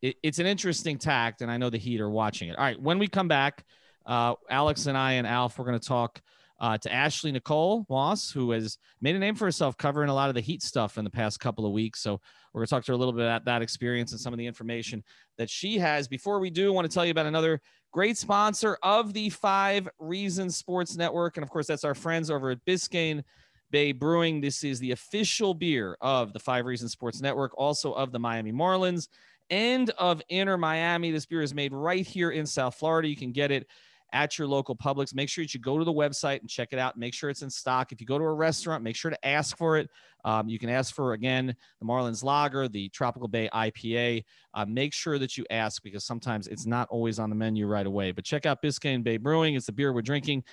[0.00, 2.56] It, it's an interesting tact, and I know the Heat are watching it.
[2.56, 3.64] All right, when we come back,
[4.06, 6.20] uh, Alex and I and Alf, we're going to talk
[6.60, 10.28] uh, to Ashley Nicole Moss, who has made a name for herself covering a lot
[10.28, 12.00] of the Heat stuff in the past couple of weeks.
[12.00, 12.20] So
[12.52, 14.38] we're going to talk to her a little bit about that experience and some of
[14.38, 15.04] the information
[15.36, 16.08] that she has.
[16.08, 17.60] Before we do, I want to tell you about another
[17.92, 21.36] great sponsor of the Five Reasons Sports Network.
[21.36, 23.22] And of course, that's our friends over at Biscayne
[23.70, 24.40] Bay Brewing.
[24.40, 28.52] This is the official beer of the Five Reasons Sports Network, also of the Miami
[28.52, 29.08] Marlins
[29.50, 31.10] and of Inter Miami.
[31.10, 33.08] This beer is made right here in South Florida.
[33.08, 33.66] You can get it
[34.12, 35.14] at your local Publix.
[35.14, 36.96] Make sure that you go to the website and check it out.
[36.96, 37.92] Make sure it's in stock.
[37.92, 39.88] If you go to a restaurant, make sure to ask for it.
[40.24, 44.24] Um, you can ask for, again, the Marlins Lager, the Tropical Bay IPA.
[44.54, 47.86] Uh, make sure that you ask because sometimes it's not always on the menu right
[47.86, 48.12] away.
[48.12, 49.54] But check out Biscayne Bay Brewing.
[49.54, 50.44] It's the beer we're drinking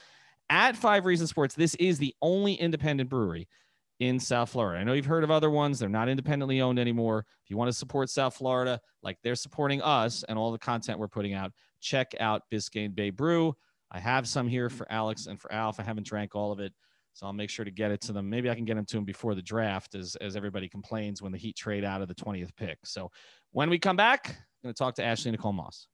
[0.49, 1.55] at Five Reasons Sports.
[1.55, 3.47] This is the only independent brewery
[3.99, 4.79] in South Florida.
[4.79, 5.79] I know you've heard of other ones.
[5.79, 7.25] They're not independently owned anymore.
[7.43, 10.99] If you want to support South Florida, like they're supporting us and all the content
[10.99, 13.55] we're putting out, check out Biscayne Bay Brew.
[13.91, 15.79] I have some here for Alex and for Alf.
[15.79, 16.73] I haven't drank all of it,
[17.13, 18.29] so I'll make sure to get it to them.
[18.29, 21.31] Maybe I can get them to them before the draft, as as everybody complains when
[21.31, 22.79] the Heat trade out of the 20th pick.
[22.83, 23.11] So
[23.51, 25.87] when we come back, I'm going to talk to Ashley Nicole Moss.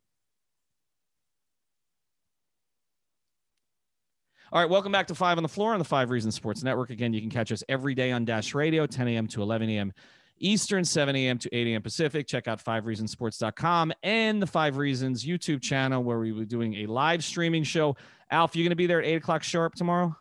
[4.53, 6.89] All right, welcome back to Five on the Floor on the Five Reasons Sports Network.
[6.89, 9.25] Again, you can catch us every day on Dash Radio, 10 a.m.
[9.27, 9.93] to 11 a.m.
[10.39, 11.37] Eastern, 7 a.m.
[11.37, 11.81] to 8 a.m.
[11.81, 12.27] Pacific.
[12.27, 17.23] Check out fivereasonsports.com and the Five Reasons YouTube channel where we be doing a live
[17.23, 17.95] streaming show.
[18.29, 20.17] Alf, you going to be there at 8 o'clock sharp tomorrow?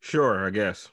[0.00, 0.88] Sure, I guess.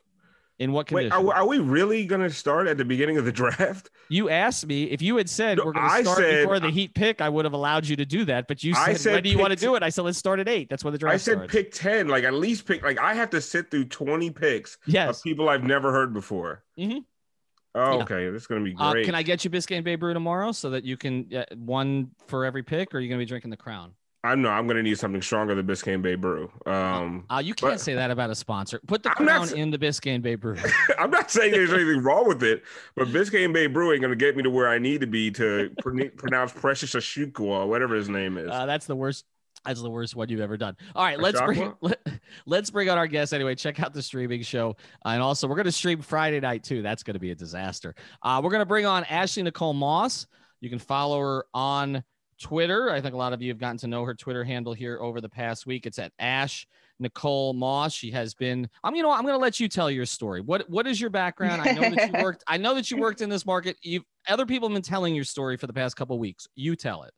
[0.60, 1.30] In what Wait, condition?
[1.30, 3.90] are, are we really going to start at the beginning of the draft?
[4.10, 6.70] you asked me if you had said No, we're going to start said- before the
[6.70, 8.48] Heat pick, I would have allowed you to do that.
[8.48, 9.82] But you said, said when do you want to do it?
[9.84, 10.70] I said, let's start at 8.
[10.70, 11.52] That's when the draft I said starts.
[11.52, 15.18] pick 10, like at least pick, like I have to sit through 20 picks yes.
[15.18, 16.64] of people I've never heard before.
[16.80, 17.00] Mm-hmm.
[17.76, 18.04] Oh, Yeah.
[18.04, 18.30] okay.
[18.30, 19.06] This is going to be Uh, great.
[19.06, 22.46] can I get you Biscayne Bay Brew tomorrow so that you can uh, one for
[22.46, 23.94] every pick, or are you going to be drinking the Crown?
[24.26, 26.50] I know I'm going to need something stronger than Biscayne Bay Brew.
[26.66, 28.80] Um, Uh, you can't But- say that about a sponsor.
[28.88, 30.56] Put the I'm not Crown sa- in the Biscayne Bay Brew.
[31.00, 32.64] I'm not saying there's anything wrong with it,
[32.96, 35.72] but Biscayne Bay Brewing going to get me to where I need to be to
[35.82, 38.50] pron- pronounce Precious Ashukwa, whatever his name is.
[38.50, 39.26] Uh, that's the worst.
[39.66, 40.76] That's the worst one you've ever done.
[40.94, 42.00] All right, let's bring let,
[42.46, 43.56] let's bring on our guest anyway.
[43.56, 46.82] Check out the streaming show, uh, and also we're going to stream Friday night too.
[46.82, 47.96] That's going to be a disaster.
[48.22, 50.28] Uh, we're going to bring on Ashley Nicole Moss.
[50.60, 52.04] You can follow her on
[52.44, 52.92] Twitter.
[52.92, 55.22] I think a lot of you have gotten to know her Twitter handle here over
[55.22, 55.86] the past week.
[55.86, 56.68] It's at Ash
[57.00, 57.94] Nicole Moss.
[57.94, 58.70] She has been.
[58.84, 60.42] I'm you know I'm going to let you tell your story.
[60.42, 61.62] What what is your background?
[61.62, 62.44] I know that you worked.
[62.46, 63.78] I know that you worked in this market.
[63.82, 66.48] You other people have been telling your story for the past couple weeks.
[66.56, 67.14] You tell it.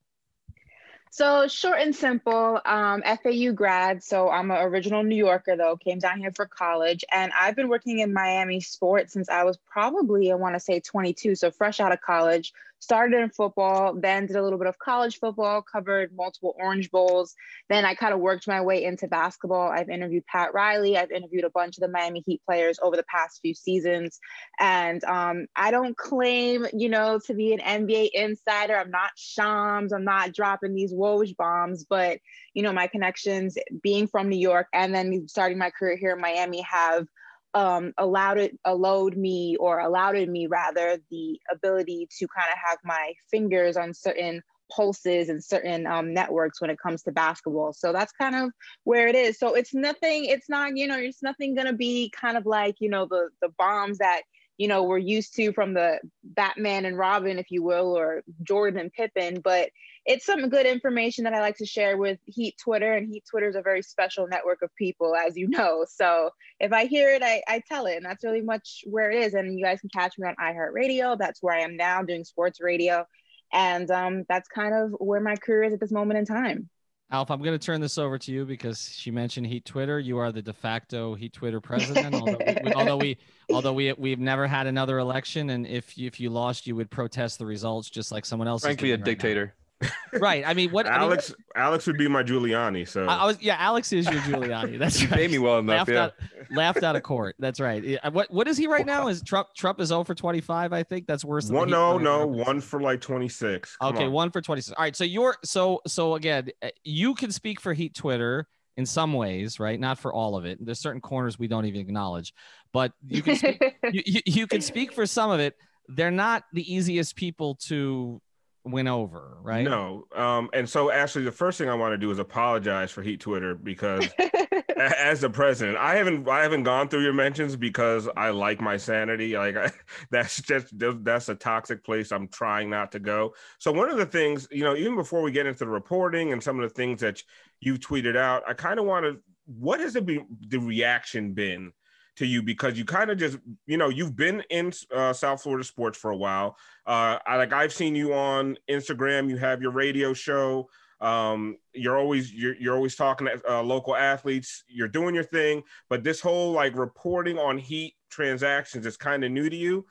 [1.10, 4.04] So short and simple, um, FAU grad.
[4.04, 5.78] So I'm an original New Yorker though.
[5.78, 9.58] Came down here for college, and I've been working in Miami sports since I was
[9.66, 11.36] probably I want to say 22.
[11.36, 15.20] So fresh out of college, started in football, then did a little bit of college
[15.20, 17.34] football, covered multiple Orange Bowls.
[17.70, 19.70] Then I kind of worked my way into basketball.
[19.70, 20.98] I've interviewed Pat Riley.
[20.98, 24.20] I've interviewed a bunch of the Miami Heat players over the past few seasons.
[24.60, 28.76] And um, I don't claim, you know, to be an NBA insider.
[28.78, 29.94] I'm not Shams.
[29.94, 32.20] I'm not dropping these Woj bombs, but
[32.54, 36.22] you know, my connections being from New York and then starting my career here in
[36.22, 37.08] Miami have
[37.56, 42.78] um, allowed it, allowed me, or allowed me rather, the ability to kind of have
[42.84, 47.72] my fingers on certain pulses and certain um, networks when it comes to basketball.
[47.72, 48.52] So that's kind of
[48.84, 49.40] where it is.
[49.40, 50.26] So it's nothing.
[50.26, 53.50] It's not, you know, it's nothing gonna be kind of like, you know, the the
[53.58, 54.24] bombs that
[54.58, 58.80] you know we're used to from the Batman and Robin, if you will, or Jordan
[58.82, 59.40] and Pippen.
[59.42, 59.70] But
[60.06, 63.48] it's some good information that I like to share with Heat Twitter, and Heat Twitter
[63.48, 65.86] is a very special network of people, as you know.
[65.96, 69.24] So if I hear it, I, I tell it, and that's really much where it
[69.24, 69.34] is.
[69.34, 71.18] And you guys can catch me on iHeartRadio.
[71.18, 73.06] That's where I am now doing sports radio,
[73.54, 76.70] and um, that's kind of where my career is at this moment in time.
[77.12, 80.00] Alf, I'm going to turn this over to you because she mentioned Heat Twitter.
[80.00, 82.16] You are the de facto Heat Twitter president.
[82.16, 83.18] although, we, we, although we,
[83.54, 86.90] although we, we've never had another election, and if you, if you lost, you would
[86.90, 88.62] protest the results just like someone else.
[88.62, 89.52] is Frankly, a doing right now.
[89.82, 89.96] Dictator.
[90.20, 90.44] right?
[90.46, 90.88] I mean, what?
[90.88, 92.88] I, mean, Alex, Alex would be my Giuliani.
[92.88, 94.78] So I, I was, yeah, Alex is your Giuliani.
[94.80, 95.18] That's You right.
[95.18, 96.04] pay me well enough, laughed yeah.
[96.04, 96.14] out,
[96.52, 97.36] laughed out of court.
[97.40, 97.84] That's right.
[97.84, 99.08] Yeah, What, what is he right now?
[99.08, 100.74] Is Trump, Trump is 0 for 25?
[100.74, 101.48] I think that's worse.
[101.48, 103.78] Than one, no, no, one for like 26.
[103.78, 104.12] Come Okay, on.
[104.12, 104.76] one for 26.
[104.78, 104.96] All right.
[104.96, 109.60] So you're so so again, uh, you can speak for Heat Twitter in some ways,
[109.60, 109.80] right?
[109.80, 110.64] Not for all of it.
[110.64, 112.34] There's certain corners we don't even acknowledge,
[112.74, 113.62] but you can speak,
[113.92, 115.56] you, you, you can speak for some of it.
[115.88, 118.22] They're not the easiest people to
[118.66, 119.64] win over, right?
[119.64, 120.06] No.
[120.16, 123.20] Um, and so actually the first thing I want to do is apologize for Heat
[123.20, 124.08] Twitter because
[124.78, 128.78] as the president, I haven't I haven't gone through your mentions because I like my
[128.78, 129.38] sanity.
[129.38, 129.72] Like I,
[130.12, 130.68] that's just
[131.04, 133.36] that's a toxic place I'm trying not to go.
[133.60, 136.42] So one of the things, you know, even before we get into the reporting and
[136.42, 137.22] some of the things that
[137.60, 141.72] you've tweeted out, I kind of want to what has it been the reaction been
[142.18, 145.64] to you because you kind of just you know you've been in uh, South Florida
[145.64, 146.58] sports for a while.
[146.86, 149.30] Uh, I like I've seen you on Instagram.
[149.30, 150.70] You have your radio show.
[151.02, 154.64] Um, you're always you're, you're always talking to uh, local athletes.
[154.68, 159.32] You're doing your thing, but this whole like reporting on Heat transactions is kind of
[159.32, 159.86] new to you.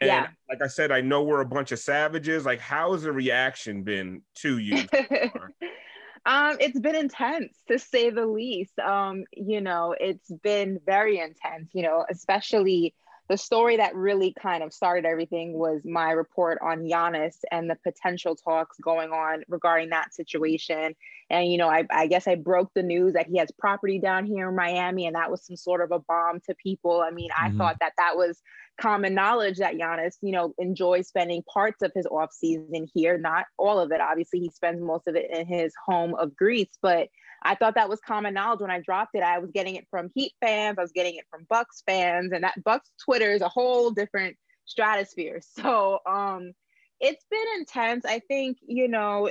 [0.00, 0.28] And yeah.
[0.48, 2.46] like I said, I know we're a bunch of savages.
[2.46, 4.84] Like, how has the reaction been to you?
[6.26, 8.78] Um, it's been intense to say the least.
[8.78, 12.94] Um, you know, it's been very intense, you know, especially
[13.30, 17.76] the story that really kind of started everything was my report on Giannis and the
[17.84, 20.96] potential talks going on regarding that situation.
[21.30, 24.26] And, you know, I, I, guess I broke the news that he has property down
[24.26, 27.02] here in Miami, and that was some sort of a bomb to people.
[27.06, 27.54] I mean, mm-hmm.
[27.54, 28.42] I thought that that was
[28.80, 33.44] common knowledge that Giannis, you know, enjoys spending parts of his off season here, not
[33.58, 34.00] all of it.
[34.00, 37.06] Obviously, he spends most of it in his home of Greece, but
[37.42, 39.22] I thought that was common knowledge when I dropped it.
[39.22, 42.44] I was getting it from Heat fans, I was getting it from Bucks fans, and
[42.44, 45.40] that Bucks Twitter is a whole different stratosphere.
[45.56, 46.52] So, um,
[47.00, 48.04] it's been intense.
[48.04, 49.30] I think, you know,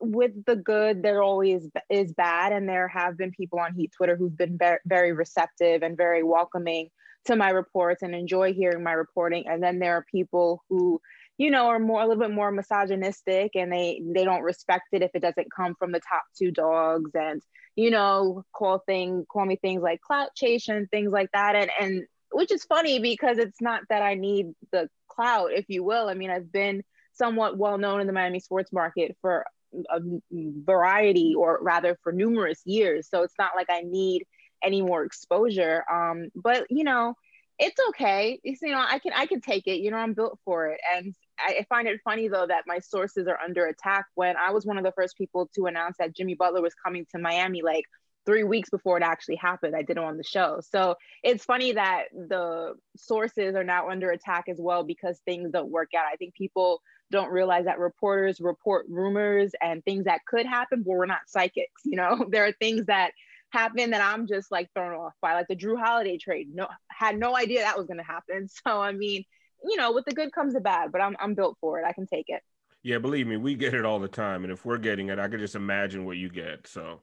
[0.00, 4.16] with the good, there always is bad, and there have been people on Heat Twitter
[4.16, 6.90] who've been very receptive and very welcoming
[7.26, 9.44] to my reports and enjoy hearing my reporting.
[9.46, 11.00] And then there are people who,
[11.38, 15.02] you know, are more a little bit more misogynistic and they they don't respect it
[15.02, 17.42] if it doesn't come from the top two dogs and
[17.76, 22.04] you know call thing call me things like clout chasing things like that and and
[22.34, 26.08] which is funny because it's not that I need the clout, if you will.
[26.08, 26.82] I mean, I've been
[27.12, 29.46] somewhat well known in the Miami sports market for
[29.90, 30.00] a
[30.32, 33.08] variety or rather for numerous years.
[33.08, 34.24] So it's not like I need
[34.64, 35.84] any more exposure.
[35.90, 37.14] Um, but you know,
[37.58, 38.40] it's okay.
[38.42, 39.80] It's, you know, I can I can take it.
[39.80, 40.80] You know, I'm built for it.
[40.96, 44.50] And I, I find it funny though that my sources are under attack when I
[44.50, 47.62] was one of the first people to announce that Jimmy Butler was coming to Miami
[47.62, 47.84] like
[48.26, 49.76] three weeks before it actually happened.
[49.76, 50.60] I did it on the show.
[50.62, 55.70] So it's funny that the sources are now under attack as well because things don't
[55.70, 56.06] work out.
[56.10, 60.92] I think people don't realize that reporters report rumors and things that could happen, but
[60.92, 61.82] we're not psychics.
[61.84, 63.12] You know, there are things that
[63.54, 66.48] happen that I'm just like thrown off by, like the Jrue Holiday trade.
[66.52, 68.48] No, had no idea that was going to happen.
[68.66, 69.24] So I mean,
[69.64, 71.84] you know, with the good comes the bad, but I'm I'm built for it.
[71.86, 72.42] I can take it.
[72.82, 75.28] Yeah, believe me, we get it all the time, and if we're getting it, I
[75.28, 76.66] could just imagine what you get.
[76.66, 77.00] So.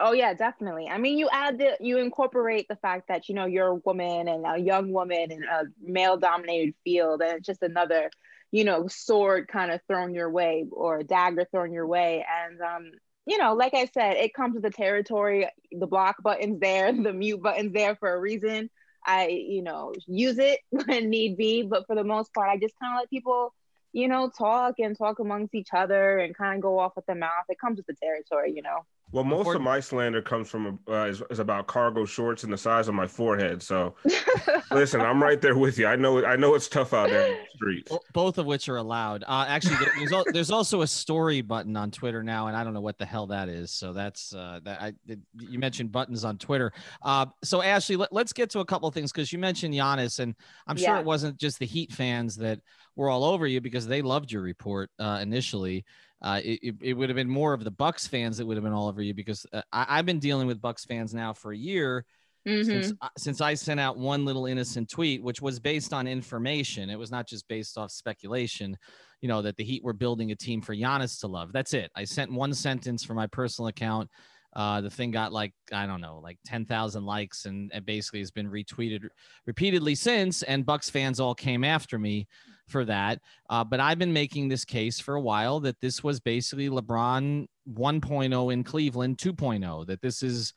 [0.00, 0.88] Oh yeah, definitely.
[0.88, 4.28] I mean, you add the you incorporate the fact that you know you're a woman
[4.28, 8.10] and a young woman in a male-dominated field, and it's just another,
[8.52, 12.24] you know, sword kind of thrown your way or a dagger thrown your way.
[12.46, 12.92] And um,
[13.28, 15.46] you know, like I said, it comes with the territory.
[15.70, 18.70] The block button's there, the mute button's there for a reason.
[19.04, 22.74] I, you know, use it when need be, but for the most part, I just
[22.80, 23.54] kind of let people,
[23.92, 27.14] you know, talk and talk amongst each other and kind of go off with the
[27.14, 27.44] mouth.
[27.48, 28.84] It comes with the territory, you know.
[29.10, 32.58] Well, most of my slander comes from uh, is, is, about cargo shorts and the
[32.58, 33.62] size of my forehead.
[33.62, 33.94] So,
[34.70, 35.86] listen, I'm right there with you.
[35.86, 37.92] I know I know it's tough out there in the streets.
[38.12, 39.24] Both of which are allowed.
[39.26, 42.82] Uh, actually, there's, there's also a story button on Twitter now, and I don't know
[42.82, 43.70] what the hell that is.
[43.70, 44.82] So that's uh, that.
[44.82, 44.92] I
[45.38, 46.70] you mentioned buttons on Twitter.
[47.00, 50.18] Uh, so Ashley, let, us get to a couple of things because you mentioned Giannis,
[50.18, 50.34] and
[50.66, 51.00] I'm sure yeah.
[51.00, 52.60] it wasn't just the Heat fans that
[52.98, 55.84] were all over you because they loved your report uh, initially
[56.20, 58.72] uh, it, it would have been more of the Bucks fans that would have been
[58.72, 61.56] all over you because uh, I, have been dealing with Bucks fans now for a
[61.56, 62.04] year
[62.46, 62.68] mm-hmm.
[62.68, 66.90] since, since I sent out one little innocent tweet, which was based on information.
[66.90, 68.76] It was not just based off speculation,
[69.20, 71.52] you know, that the Heat were building a team for Giannis to love.
[71.52, 71.92] That's it.
[71.94, 74.10] I sent one sentence from my personal account.
[74.56, 78.20] Uh, the thing got like I don't know, like ten thousand likes, and, and basically
[78.20, 79.06] has been retweeted
[79.46, 80.42] repeatedly since.
[80.42, 82.26] And Bucks fans all came after me
[82.68, 83.20] for that.
[83.50, 87.46] Uh, but I've been making this case for a while that this was basically LeBron
[87.72, 89.86] 1.0 in Cleveland 2.0.
[89.86, 90.54] That this is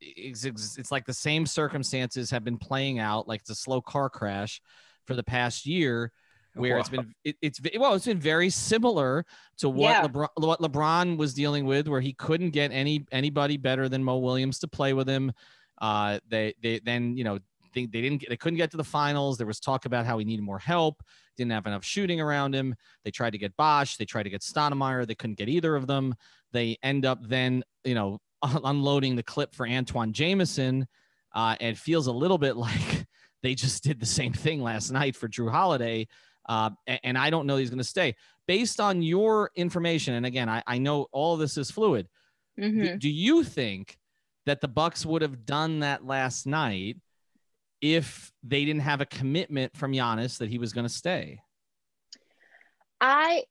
[0.00, 4.10] it's, it's like the same circumstances have been playing out, like it's a slow car
[4.10, 4.60] crash
[5.06, 6.12] for the past year
[6.54, 6.80] where wow.
[6.80, 9.24] it's been it, it's well it's been very similar
[9.58, 10.06] to what yeah.
[10.06, 14.18] LeBron what LeBron was dealing with where he couldn't get any anybody better than Mo
[14.18, 15.32] Williams to play with him
[15.80, 17.38] uh they they then you know
[17.74, 20.24] they, they didn't they couldn't get to the finals there was talk about how he
[20.24, 21.02] needed more help
[21.36, 24.40] didn't have enough shooting around him they tried to get Bosh they tried to get
[24.40, 26.14] Stoudemire they couldn't get either of them
[26.52, 28.18] they end up then you know
[28.64, 30.86] unloading the clip for Antawn Jamison.
[31.34, 33.06] Uh, and feels a little bit like
[33.42, 36.06] they just did the same thing last night for Jrue Holiday.
[36.48, 36.70] Uh,
[37.02, 38.14] and I don't know he's going to stay.
[38.46, 42.06] Based on your information, and again, I, I know all this is fluid.
[42.60, 42.82] Mm-hmm.
[42.82, 43.96] Do, do you think
[44.44, 46.98] that the Bucks would have done that last night
[47.84, 51.40] if they didn't have a commitment from Giannis that he was going to stay?
[52.98, 53.42] I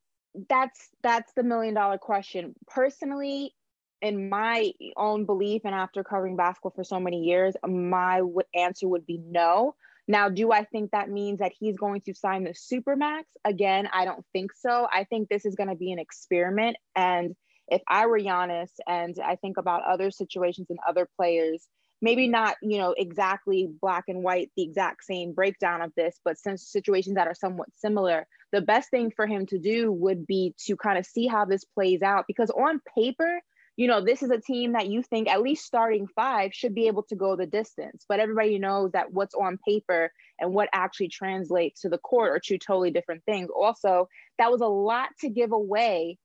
[0.50, 2.56] that's that's the million dollar question.
[2.66, 3.54] Personally,
[4.02, 8.88] in my own belief and after covering basketball for so many years, my w- answer
[8.88, 9.76] would be no.
[10.08, 13.26] Now, do I think that means that he's going to sign the Supermax?
[13.46, 14.88] Again, I don't think so.
[14.92, 16.76] I think this is going to be an experiment.
[16.96, 17.36] And
[17.68, 21.66] if I were Giannis and I think about other situations and other players,
[22.04, 26.38] maybe not, you know, exactly black and white, the exact same breakdown of this, but
[26.38, 30.54] since situations that are somewhat similar, the best thing for him to do would be
[30.66, 33.40] to kind of see how this plays out because on paper,
[33.78, 36.88] you know, this is a team that you think at least starting five should be
[36.88, 38.06] able to go the distance.
[38.08, 42.42] But everybody knows that what's on paper and what actually translates to the court are
[42.44, 43.48] two totally different things.
[43.50, 46.18] Also, that was a lot to give away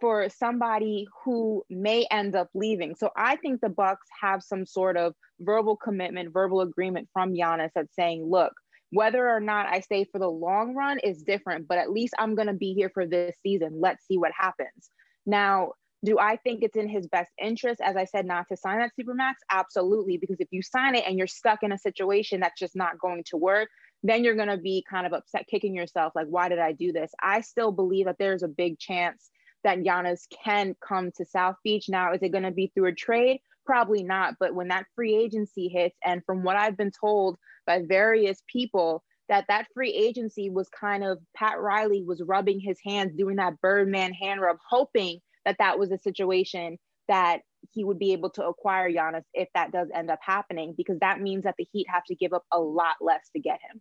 [0.00, 2.94] for somebody who may end up leaving.
[2.94, 7.70] So I think the Bucks have some sort of verbal commitment, verbal agreement from Giannis
[7.74, 8.52] that's saying, look,
[8.90, 12.34] whether or not I stay for the long run is different, but at least I'm
[12.34, 13.80] going to be here for this season.
[13.80, 14.88] Let's see what happens.
[15.26, 15.72] Now,
[16.04, 18.92] do I think it's in his best interest, as I said, not to sign that
[19.00, 19.34] Supermax?
[19.50, 20.18] Absolutely.
[20.18, 23.24] Because if you sign it and you're stuck in a situation that's just not going
[23.30, 23.68] to work,
[24.02, 26.92] then you're going to be kind of upset, kicking yourself, like, why did I do
[26.92, 27.10] this?
[27.22, 29.30] I still believe that there's a big chance
[29.64, 31.88] that Giannis can come to South Beach.
[31.88, 33.40] Now, is it going to be through a trade?
[33.66, 34.34] Probably not.
[34.38, 39.02] But when that free agency hits, and from what I've been told by various people,
[39.28, 43.60] that that free agency was kind of Pat Riley was rubbing his hands, doing that
[43.62, 47.40] Birdman hand rub, hoping that that was a situation that
[47.72, 51.20] he would be able to acquire Giannis if that does end up happening, because that
[51.20, 53.80] means that the Heat have to give up a lot less to get him.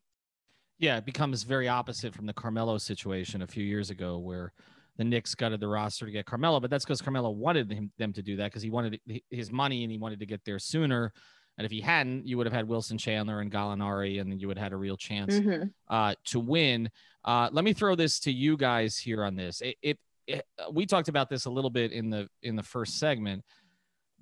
[0.79, 4.53] Yeah, it becomes very opposite from the Carmelo situation a few years ago, where
[4.97, 8.13] the Knicks gutted the roster to get Carmelo, but that's because Carmelo wanted him, them
[8.13, 11.11] to do that because he wanted his money and he wanted to get there sooner.
[11.57, 14.47] And if he hadn't, you would have had Wilson Chandler and Gallinari, and then you
[14.47, 15.67] would have had a real chance mm-hmm.
[15.87, 16.89] uh, to win.
[17.23, 19.61] Uh, let me throw this to you guys here on this.
[19.61, 22.97] It, it, it, we talked about this a little bit in the in the first
[22.97, 23.43] segment,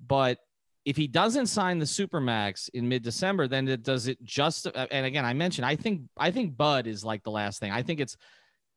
[0.06, 0.38] but
[0.84, 4.66] if he doesn't sign the supermax in mid-December, then it does it just.
[4.66, 7.70] And again, I mentioned I think I think Bud is like the last thing.
[7.70, 8.16] I think it's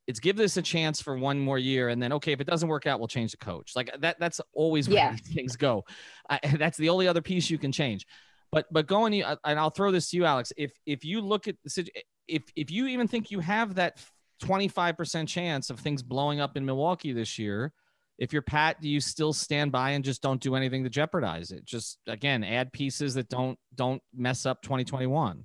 [0.07, 2.69] it's give this a chance for one more year, and then okay, if it doesn't
[2.69, 3.75] work out, we'll change the coach.
[3.75, 4.19] Like that.
[4.19, 5.15] That's always where yeah.
[5.15, 5.83] things go.
[6.27, 8.07] Uh, that's the only other piece you can change.
[8.51, 10.51] But but going, and I'll throw this to you, Alex.
[10.57, 11.87] If if you look at the
[12.27, 14.03] if if you even think you have that
[14.41, 17.73] 25% chance of things blowing up in Milwaukee this year.
[18.17, 21.51] If you're Pat, do you still stand by and just don't do anything to jeopardize
[21.51, 21.65] it?
[21.65, 25.43] Just again, add pieces that don't don't mess up 2021.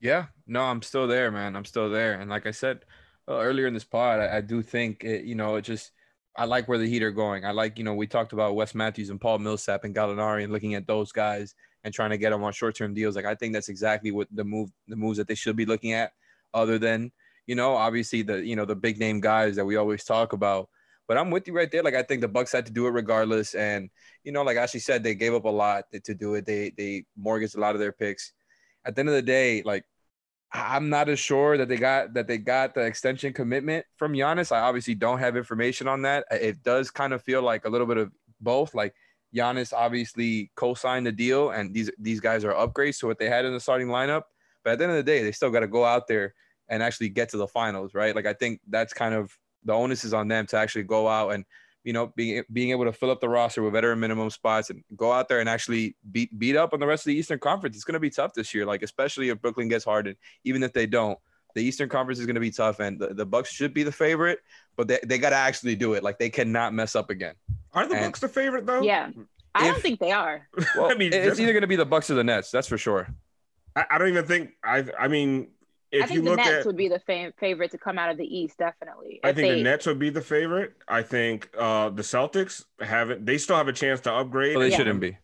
[0.00, 1.56] Yeah, no, I'm still there, man.
[1.56, 2.14] I'm still there.
[2.14, 2.84] And like I said
[3.30, 5.92] uh, earlier in this pod, I, I do think it, you know, it just
[6.36, 7.44] I like where the Heat are going.
[7.44, 10.52] I like, you know, we talked about Wes Matthews and Paul Millsap and Gallinari and
[10.52, 13.16] looking at those guys and trying to get them on short-term deals.
[13.16, 15.92] Like I think that's exactly what the move, the moves that they should be looking
[15.92, 16.12] at.
[16.52, 17.12] Other than
[17.46, 20.68] you know, obviously the you know the big name guys that we always talk about.
[21.08, 21.82] But I'm with you right there.
[21.82, 23.90] Like I think the Bucks had to do it regardless, and
[24.22, 26.46] you know, like Ashley said, they gave up a lot to do it.
[26.46, 28.32] They they mortgaged a lot of their picks.
[28.84, 29.84] At the end of the day, like
[30.52, 34.50] I'm not as sure that they got that they got the extension commitment from Giannis.
[34.50, 36.24] I obviously don't have information on that.
[36.30, 38.10] It does kind of feel like a little bit of
[38.40, 38.74] both.
[38.74, 38.94] Like
[39.34, 43.44] Giannis obviously co-signed the deal, and these these guys are upgrades to what they had
[43.44, 44.22] in the starting lineup.
[44.64, 46.34] But at the end of the day, they still got to go out there
[46.68, 48.14] and actually get to the finals, right?
[48.14, 51.30] Like I think that's kind of the onus is on them to actually go out
[51.30, 51.44] and
[51.84, 54.84] you know being being able to fill up the roster with veteran minimum spots and
[54.96, 57.76] go out there and actually beat beat up on the rest of the Eastern Conference.
[57.76, 60.16] It's going to be tough this year, like especially if Brooklyn gets hardened.
[60.44, 61.18] Even if they don't,
[61.54, 63.92] the Eastern Conference is going to be tough, and the, the Bucks should be the
[63.92, 64.40] favorite,
[64.76, 66.02] but they, they got to actually do it.
[66.02, 67.34] Like they cannot mess up again.
[67.72, 68.82] Are the and, Bucks the favorite though?
[68.82, 69.10] Yeah,
[69.54, 70.48] I if, don't think they are.
[70.76, 72.50] Well, I mean, it's either going to be the Bucks or the Nets.
[72.50, 73.08] That's for sure.
[73.74, 74.84] I, I don't even think I.
[74.98, 75.48] I mean,
[75.92, 78.16] if I think the Nets at, would be the fa- favorite to come out of
[78.16, 79.20] the East, definitely.
[79.24, 80.74] I think they, the Nets would be the favorite.
[80.86, 83.26] I think uh, the Celtics haven't.
[83.26, 84.56] They still have a chance to upgrade.
[84.56, 84.76] Well, they yeah.
[84.76, 85.18] shouldn't be.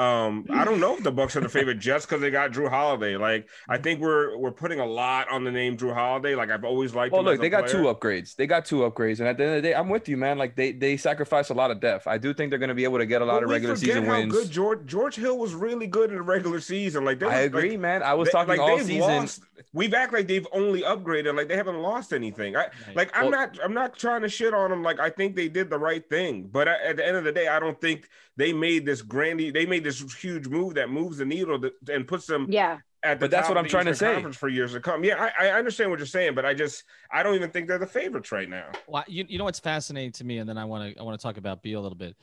[0.00, 2.70] Um, I don't know if the Bucks are the favorite just because they got Jrue
[2.70, 3.18] Holiday.
[3.18, 6.34] Like, I think we're we're putting a lot on the name Jrue Holiday.
[6.34, 7.12] Like, I've always liked.
[7.12, 8.34] Well, look, they got two upgrades.
[8.34, 10.38] They got two upgrades, and at the end of the day, I'm with you, man.
[10.38, 12.06] Like, they they sacrifice a lot of depth.
[12.06, 13.76] I do think they're going to be able to get a lot but of regular
[13.76, 14.32] season how wins.
[14.32, 17.04] Good George George Hill was really good in the regular season.
[17.04, 18.02] Like, I agree, like, man.
[18.02, 19.00] I was they, talking like, all season.
[19.00, 19.42] Lost,
[19.74, 21.36] we've act like they've only upgraded.
[21.36, 22.56] Like, they haven't lost anything.
[22.56, 22.70] I right.
[22.96, 23.10] like.
[23.14, 23.58] I'm well, not.
[23.62, 24.82] I'm not trying to shit on them.
[24.82, 27.48] Like, I think they did the right thing, but at the end of the day,
[27.48, 28.08] I don't think
[28.40, 32.08] they made this grandy, they made this huge move that moves the needle that, and
[32.08, 32.78] puts them Yeah.
[33.02, 34.12] at the But that's top what I'm the trying to say.
[34.14, 35.04] Conference for years to come.
[35.04, 37.78] Yeah, I, I understand what you're saying, but I just I don't even think they're
[37.78, 38.66] the favorites right now.
[38.88, 41.18] Well, you, you know what's fascinating to me, and then I want to I want
[41.18, 42.16] to talk about Beal a little bit,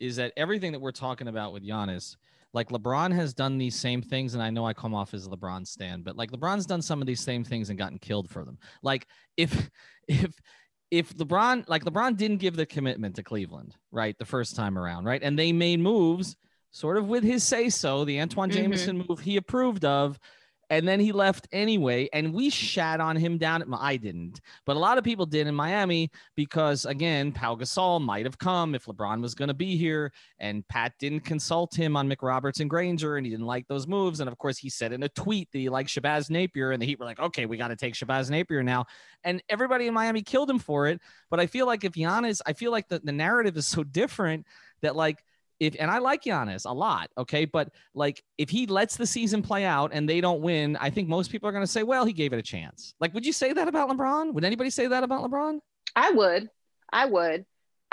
[0.00, 2.16] is that everything that we're talking about with Giannis,
[2.52, 5.30] like LeBron has done these same things, and I know I come off as a
[5.30, 8.44] LeBron stan, but like LeBron's done some of these same things and gotten killed for
[8.44, 8.58] them.
[8.82, 9.06] Like
[9.36, 9.70] if
[10.08, 10.40] if
[10.90, 15.04] if LeBron like LeBron didn't give the commitment to Cleveland, right, the first time around,
[15.04, 16.36] right, and they made moves
[16.70, 18.54] sort of with his say so, the Antawn Mhm.
[18.54, 20.18] Jamison move he approved of.
[20.70, 23.62] And then he left anyway, and we shat on him down.
[23.62, 28.00] At, I didn't, but a lot of people did in Miami because again, Pau Gasol
[28.00, 31.96] might have come if LeBron was going to be here, and Pat didn't consult him
[31.96, 34.20] on McRoberts and Granger, and he didn't like those moves.
[34.20, 36.86] And of course, he said in a tweet that he liked Shabazz Napier, and the
[36.86, 38.86] Heat were like, "Okay, we got to take Shabazz Napier now."
[39.24, 41.00] And everybody in Miami killed him for it.
[41.30, 44.46] But I feel like if Giannis, I feel like the, the narrative is so different
[44.82, 45.24] that like
[45.60, 49.42] if and I like Giannis a lot, okay, but like if he lets the season
[49.42, 52.04] play out and they don't win, I think most people are going to say, "Well,
[52.04, 54.32] he gave it a chance." Like, would you say that about LeBron?
[54.34, 55.58] Would anybody say that about LeBron?
[55.96, 56.48] I would.
[56.92, 57.44] I would.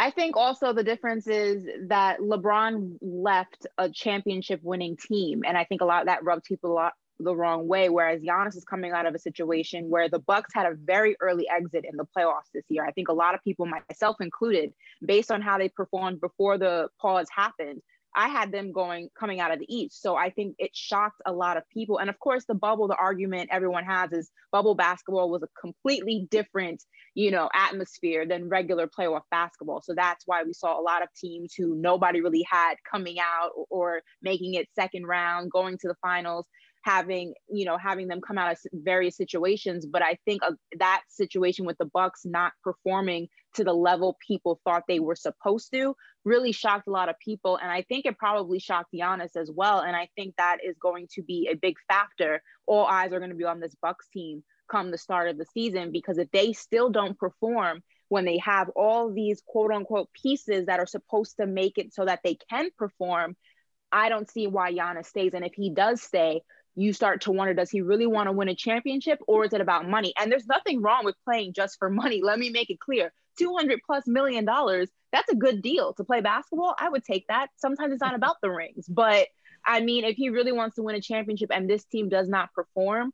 [0.01, 5.43] I think also the difference is that LeBron left a championship winning team.
[5.45, 6.93] And I think a lot of that rubbed people a lot
[7.23, 7.89] the wrong way.
[7.89, 11.47] Whereas Giannis is coming out of a situation where the Bucks had a very early
[11.49, 12.85] exit in the playoffs this year.
[12.85, 14.73] I think a lot of people, myself included,
[15.05, 17.81] based on how they performed before the pause happened,
[18.15, 20.01] I had them going coming out of the East.
[20.01, 21.99] So I think it shocked a lot of people.
[21.99, 26.27] And of course, the bubble, the argument everyone has is bubble basketball was a completely
[26.29, 26.83] different,
[27.15, 29.81] you know, atmosphere than regular playoff basketball.
[29.81, 33.51] So that's why we saw a lot of teams who nobody really had coming out
[33.55, 36.47] or, or making it second round, going to the finals
[36.83, 41.01] having you know having them come out of various situations but i think uh, that
[41.07, 45.95] situation with the bucks not performing to the level people thought they were supposed to
[46.25, 49.79] really shocked a lot of people and i think it probably shocked Giannis as well
[49.79, 53.31] and i think that is going to be a big factor all eyes are going
[53.31, 56.53] to be on this bucks team come the start of the season because if they
[56.53, 61.45] still don't perform when they have all these quote unquote pieces that are supposed to
[61.45, 63.35] make it so that they can perform
[63.91, 65.33] I don't see why Giannis stays.
[65.33, 66.41] And if he does stay,
[66.75, 69.61] you start to wonder does he really want to win a championship or is it
[69.61, 70.13] about money?
[70.17, 72.21] And there's nothing wrong with playing just for money.
[72.23, 76.21] Let me make it clear 200 plus million dollars, that's a good deal to play
[76.21, 76.75] basketball.
[76.77, 77.47] I would take that.
[77.57, 79.27] Sometimes it's not about the rings, but
[79.65, 82.53] I mean, if he really wants to win a championship and this team does not
[82.53, 83.11] perform,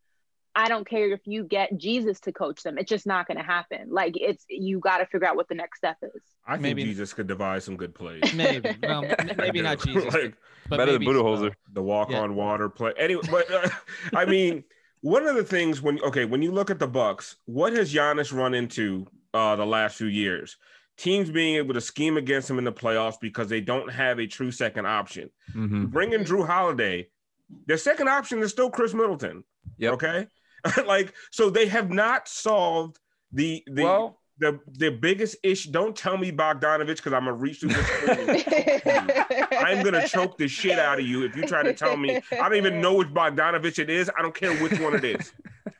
[0.58, 2.78] I don't care if you get Jesus to coach them.
[2.80, 3.90] It's just not going to happen.
[3.92, 6.22] Like it's you got to figure out what the next step is.
[6.48, 8.22] I think Maybe- Jesus could devise some good plays.
[8.34, 9.04] Maybe, well,
[9.38, 10.36] maybe not Jesus, like
[10.68, 11.54] but Better than maybe, Budenholzer.
[11.74, 12.22] the walk Yeah.
[12.22, 12.92] on water play.
[12.98, 13.70] Anyway, but uh,
[14.16, 14.64] I mean,
[15.02, 18.34] one of the things when okay, when you look at the Bucks, what has Giannis
[18.36, 19.06] run into
[19.36, 20.58] uh, the last few years?
[20.98, 24.26] Teams being able to scheme against him in the playoffs because they don't have a
[24.26, 25.30] true second option.
[25.54, 25.86] Mm-hmm.
[25.86, 27.10] Bring in Jrue Holiday.
[27.68, 29.44] Their second option is still Khris Middleton.
[29.78, 29.94] Yep.
[29.94, 30.28] Okay.
[30.86, 33.00] like so, they have not solved
[33.32, 35.72] the the well, the the biggest issue.
[35.72, 37.88] Don't tell me Bogdanovich because I'm gonna reach through this.
[37.88, 39.48] screen.
[39.66, 42.22] I'm gonna choke the shit out of you if you try to tell me.
[42.32, 44.10] I don't even know which Bogdanovich it is.
[44.18, 45.34] I don't care which one it is.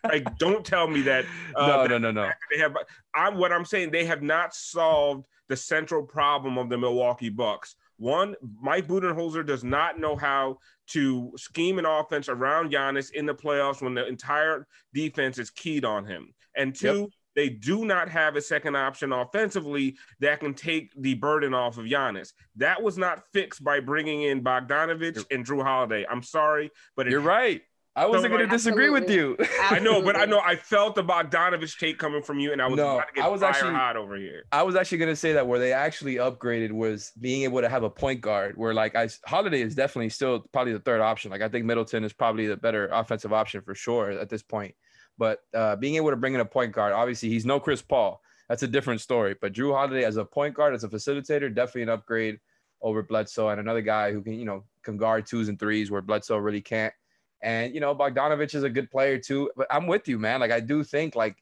[0.04, 1.26] Like, don't tell me that.
[1.56, 2.30] Uh, no, that no, no, no.
[2.52, 2.76] They have.
[3.14, 3.92] I'm what I'm saying.
[3.92, 7.76] They have not solved the central problem of the Milwaukee Bucks.
[7.98, 10.60] One, Mike Budenholzer does not know how
[10.92, 15.84] to scheme an offense around Giannis in the playoffs when the entire defense is keyed
[15.84, 16.34] on him.
[16.56, 21.54] And two, they do not have a second option offensively that can take the burden
[21.54, 22.34] off of Giannis.
[22.56, 26.06] That was not fixed by bringing in Bogdanovich and Jrue Holiday.
[26.10, 27.62] I'm sorry, but You're right.
[27.98, 29.36] I wasn't like- going to disagree with you.
[29.64, 32.68] I know, but I know I felt the Bogdanovich take coming from you, and I
[32.68, 34.44] was No, about to get I was fire actually- hot over here.
[34.52, 37.70] I was actually going to say that where they actually upgraded was being able to
[37.70, 41.32] have a point guard where like I Holiday is definitely still probably the third option.
[41.32, 44.76] Like I think Middleton is probably the better offensive option for sure at this point.
[45.18, 48.22] But uh, being able to bring in a point guard, obviously he's no Chris Paul.
[48.48, 49.36] That's a different story.
[49.42, 52.40] But Jrue Holiday as a point guard, as a facilitator, definitely an upgrade
[52.82, 56.04] over Bledsoe and another guy who can, you know, can guard twos and threes where
[56.04, 56.94] Bledsoe really can't.
[57.42, 59.52] And you know, Bogdanovich is a good player too.
[59.56, 60.40] But I'm with you, man.
[60.40, 61.36] Like I do think like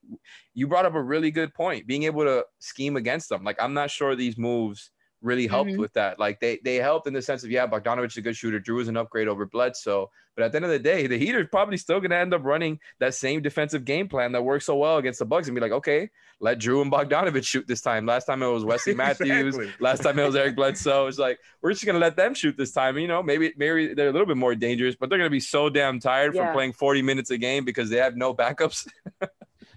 [0.54, 1.88] you brought up a really good point.
[1.88, 3.44] Being able to scheme against them.
[3.44, 4.92] Like I'm not sure these moves
[5.26, 5.78] really helped Mhm.
[5.78, 6.20] with that.
[6.20, 8.60] Like they they helped in the sense of yeah, Bogdanovich is a good shooter.
[8.60, 10.10] Jrue is an upgrade over Bledsoe.
[10.36, 12.44] But at the end of the day, the Heat are probably still gonna end up
[12.44, 15.62] running that same defensive game plan that worked so well against the Bucks and be
[15.62, 16.10] like, okay,
[16.42, 18.06] let Jrue and Bogdanovich shoot this time.
[18.06, 19.56] Last time it was Wesley Matthews.
[19.56, 19.74] Exactly.
[19.80, 21.08] Last time it was Eric Bledsoe.
[21.08, 22.98] It's like we're just gonna let them shoot this time.
[22.98, 25.70] You know, maybe maybe they're a little bit more dangerous, but they're gonna be so
[25.70, 26.46] damn tired Yeah.
[26.48, 28.88] from playing 40 minutes a game because they have no backups.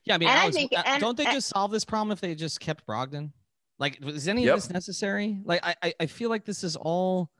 [0.04, 1.84] Yeah, I mean, And I Alex, think- uh, and- don't they and- just solve this
[1.84, 3.30] problem if they just kept Brogdon?
[3.78, 4.54] Like, is any Yep.
[4.54, 5.40] of this necessary?
[5.44, 7.30] Like, I, I, I feel like this is all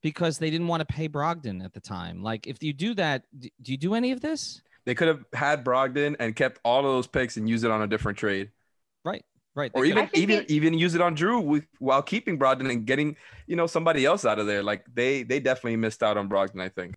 [0.00, 2.22] because they didn't want to pay Brogdon at the time.
[2.22, 4.62] Like, if you do that, do you do any of this?
[4.84, 7.82] They could have had Brogdon and kept all of those picks and used it on
[7.82, 8.50] a different trade.
[9.04, 9.24] Right.
[9.54, 9.72] Right.
[9.74, 13.16] Or even even it- even use it on Jrue with, while keeping Brogdon and getting
[13.48, 14.62] you know somebody else out of there.
[14.62, 16.62] Like they they definitely missed out on Brogdon.
[16.62, 16.94] I think.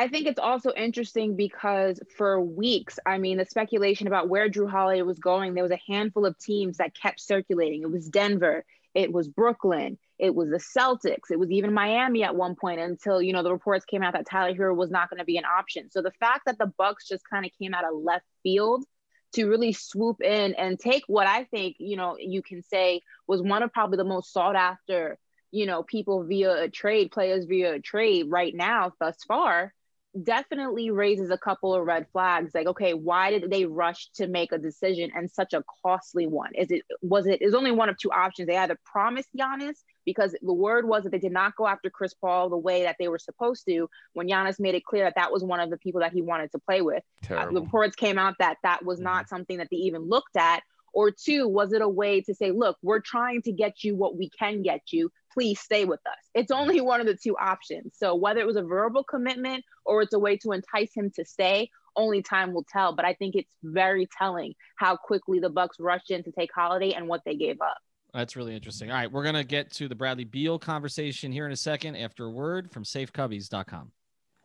[0.00, 4.70] I think it's also interesting because for weeks, I mean, the speculation about where Jrue
[4.70, 7.82] Holiday was going, there was a handful of teams that kept circulating.
[7.82, 12.34] It was Denver, it was Brooklyn, it was the Celtics, it was even Miami at
[12.34, 15.18] one point until, you know, the reports came out that Tyler Herro was not going
[15.18, 15.90] to be an option.
[15.90, 18.86] So the fact that the Bucks just kind of came out of left field
[19.34, 23.42] to really swoop in and take what I think, you know, you can say was
[23.42, 25.18] one of probably the most sought after,
[25.50, 29.74] you know, people via a trade, players via a trade right now thus far
[30.22, 32.52] definitely raises a couple of red flags.
[32.54, 36.50] Like okay why did they rush to make a decision and such a costly one?
[36.54, 38.48] Is it was it is only one of two options.
[38.48, 42.14] They either promised Giannis because the word was that they did not go after Chris
[42.14, 45.32] Paul the way that they were supposed to when Giannis made it clear that that
[45.32, 47.02] was one of the people that he wanted to play with.
[47.30, 51.10] Uh, reports came out that that was not something that they even looked at or
[51.10, 54.30] two was it a way to say look we're trying to get you what we
[54.30, 55.10] can get you.
[55.32, 56.28] Please stay with us.
[56.34, 57.94] It's only one of the two options.
[57.96, 61.24] So whether it was a verbal commitment or it's a way to entice him to
[61.24, 62.94] stay only time will tell.
[62.94, 66.92] But i think it's very telling how quickly the bucks rushed in to take holiday
[66.92, 67.78] and what they gave up.
[68.12, 68.90] That's really interesting.
[68.90, 72.26] All right, we're gonna get to the Bradley Beal conversation here in a second after
[72.26, 73.92] a word from SafeCubbies.com.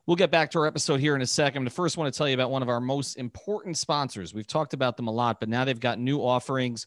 [0.07, 1.63] We'll get back to our episode here in a second.
[1.63, 4.35] But first, I want to tell you about one of our most important sponsors.
[4.35, 6.85] We've talked about them a lot, but now they've got new offerings.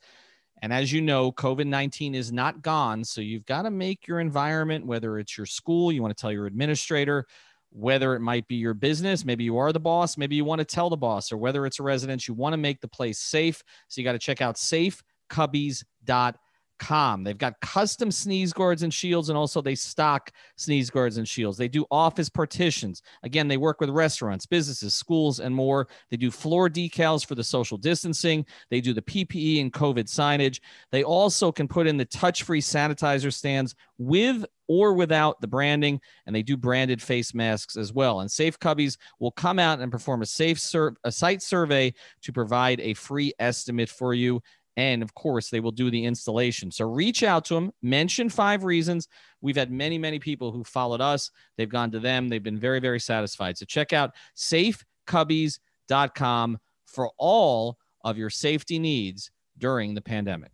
[0.62, 3.02] And as you know, COVID 19 is not gone.
[3.02, 6.30] So you've got to make your environment, whether it's your school, you want to tell
[6.30, 7.26] your administrator,
[7.70, 10.64] whether it might be your business, maybe you are the boss, maybe you want to
[10.64, 13.64] tell the boss, or whether it's a residence, you want to make the place safe.
[13.88, 16.34] So you got to check out safecubbies.com.
[16.78, 21.58] They've got custom sneeze guards and shields, and also they stock sneeze guards and shields.
[21.58, 23.02] They do office partitions.
[23.22, 25.88] Again, they work with restaurants, businesses, schools, and more.
[26.10, 28.46] They do floor decals for the social distancing.
[28.70, 30.60] They do the PPE and COVID signage.
[30.90, 36.00] They also can put in the touch free sanitizer stands with or without the branding,
[36.26, 38.20] and they do branded face masks as well.
[38.20, 42.32] And Safe Cubbies will come out and perform a safe sur- a site survey to
[42.32, 44.42] provide a free estimate for you.
[44.78, 46.70] And of course, they will do the installation.
[46.70, 49.08] So reach out to them, mention five reasons.
[49.40, 51.32] We've had many, many people who followed us.
[51.56, 52.28] They've gone to them.
[52.28, 53.58] They've been very, very satisfied.
[53.58, 60.52] So check out safecubbies.com for all of your safety needs during the pandemic.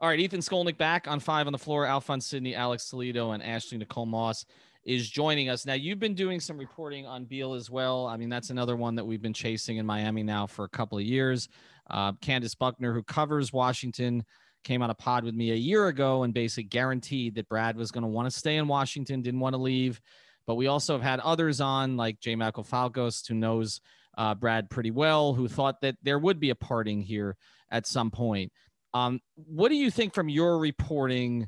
[0.00, 1.84] All right, Ethan Skolnick back on five on the floor.
[1.84, 4.44] Alphonse Sidney, Alex Toledo, and Ashley Nicole Moss
[4.88, 5.66] is joining us.
[5.66, 8.06] Now, you've been doing some reporting on Beal as well.
[8.06, 10.96] I mean, that's another one that we've been chasing in Miami now for a couple
[10.96, 11.46] of years.
[11.90, 14.24] Uh, Candace Buckner, who covers Washington,
[14.64, 17.90] came on a pod with me a year ago and basically guaranteed that Brad was
[17.90, 20.00] going to want to stay in Washington, didn't want to leave.
[20.46, 22.34] But we also have had others on, like J.
[22.34, 23.82] Michael Falgoust, who knows
[24.16, 27.36] uh, Brad pretty well, who thought that there would be a parting here
[27.70, 28.52] at some point.
[28.94, 31.46] Um, what do you think from your reporting?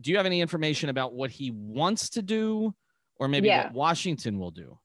[0.00, 2.74] Do you have any information about what he wants to do,
[3.16, 3.64] or maybe Yeah.
[3.64, 4.78] what Washington will do?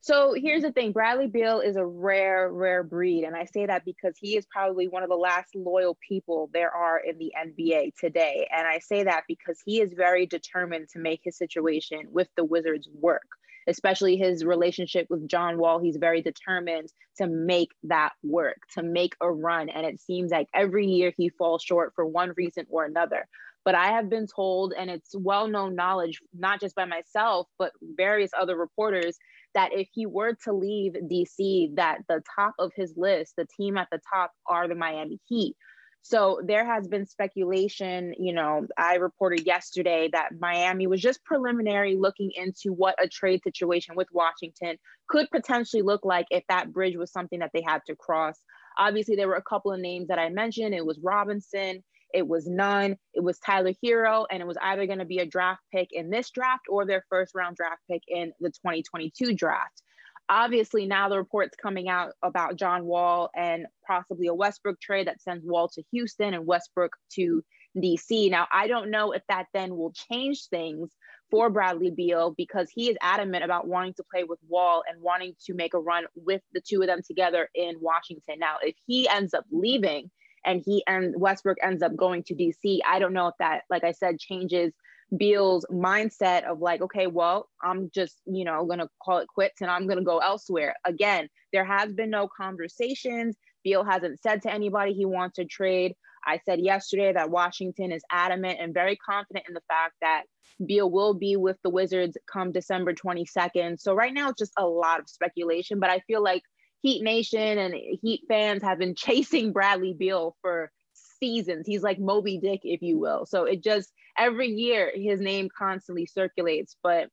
[0.00, 3.24] So here's the thing Bradley Beal is a rare, rare breed.
[3.24, 6.70] And I say that because he is probably one of the last loyal people there
[6.70, 8.48] are in the NBA today.
[8.56, 12.44] And I say that because he is very determined to make his situation with the
[12.44, 13.26] Wizards work,
[13.66, 15.80] especially his relationship with John Wall.
[15.80, 19.68] He's very determined to make that work, to make a run.
[19.70, 23.26] And it seems like every year he falls short for one reason or another.
[23.66, 27.72] But I have been told, and it's well known knowledge, not just by myself, but
[27.82, 29.18] various other reporters,
[29.54, 33.76] that if he were to leave DC, that the top of his list, the team
[33.76, 35.56] at the top are the Miami Heat.
[36.02, 41.96] So there has been speculation, you know, I reported yesterday that Miami was just preliminary
[41.96, 44.76] looking into what a trade situation with Washington
[45.08, 48.40] could potentially look like if that bridge was something that they had to cross.
[48.78, 50.72] Obviously, there were a couple of names that I mentioned.
[50.72, 54.98] It was Robinson, it was Nunn, it was Tyler Herro, and it was either going
[54.98, 58.32] to be a draft pick in this draft or their first round draft pick in
[58.40, 59.82] the 2022 draft.
[60.28, 65.22] Obviously, now the reports coming out about John Wall and possibly a Westbrook trade that
[65.22, 67.44] sends Wall to Houston and Westbrook to
[67.76, 68.30] DC.
[68.30, 70.90] Now, I don't know if that then will change things
[71.30, 75.34] for Bradley Beal because he is adamant about wanting to play with Wall and wanting
[75.46, 78.38] to make a run with the two of them together in Washington.
[78.38, 80.10] Now, if he ends up leaving,
[80.46, 82.80] and he and Westbrook ends up going to DC.
[82.88, 84.72] I don't know if that, like I said, changes
[85.16, 89.70] Beal's mindset of like, okay, well, I'm just, you know, gonna call it quits and
[89.70, 90.74] I'm gonna go elsewhere.
[90.84, 93.36] Again, there has been no conversations.
[93.62, 95.94] Beal hasn't said to anybody he wants to trade.
[96.24, 100.24] I said yesterday that Washington is adamant and very confident in the fact that
[100.64, 103.80] Beal will be with the Wizards come December 22nd.
[103.80, 106.42] So right now it's just a lot of speculation, but I feel like
[106.86, 110.70] Heat Nation and Heat fans have been chasing Bradley Beal for
[111.18, 111.66] seasons.
[111.66, 113.26] He's like Moby Dick, if you will.
[113.26, 116.76] So it just every year his name constantly circulates.
[116.84, 117.08] But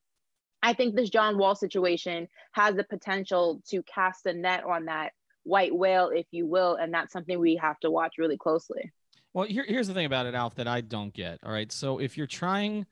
[0.62, 5.14] I think this John Wall situation has the potential to cast a net on that
[5.42, 6.76] white whale, if you will.
[6.76, 8.92] And that's something we have to watch really closely.
[9.34, 11.40] Well, here, here's the thing about it, Alf, that I don't get.
[11.44, 11.72] All right.
[11.72, 12.86] So if you're trying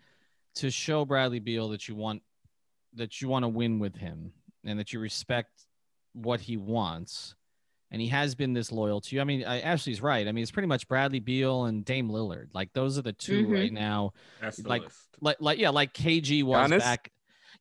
[0.56, 2.24] to show Bradley Beal that you want
[2.96, 4.34] that you want to win with him
[4.66, 5.68] and that you respect
[6.14, 7.36] what he wants,
[7.92, 9.22] and he has been this loyal to you.
[9.22, 10.28] I mean, Ashley's right.
[10.28, 12.48] I mean, it's pretty much Bradley Beal and Dame Lillard.
[12.54, 13.54] Like those are the 2 mm-hmm.
[13.54, 14.14] right now.
[14.40, 14.98] That's like, list.
[15.20, 16.80] like, like, yeah, like KG was Giannis?
[16.80, 17.12] back.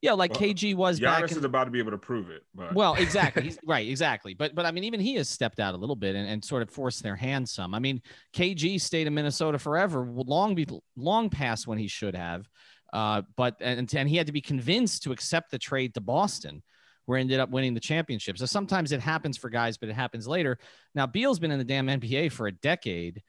[0.02, 1.24] Yeah, like well, KG was Giannis back.
[1.24, 2.42] Giannis is about to be able to prove it.
[2.54, 2.74] But.
[2.74, 3.42] Well, exactly.
[3.42, 4.34] He's, right, exactly.
[4.34, 6.62] But but I mean, even he has stepped out a little bit and, and sort
[6.62, 7.74] of forced their hand some.
[7.74, 8.00] I mean,
[8.34, 12.48] KG stayed in Minnesota forever, long be long past when he should have.
[12.92, 16.62] Uh, but and, and he had to be convinced to accept the trade to Boston,
[17.06, 18.38] where he ended up winning the championship.
[18.38, 20.58] So sometimes it happens for guys, but it happens later.
[20.94, 23.22] Now Beal's been in the damn NBA for a decade,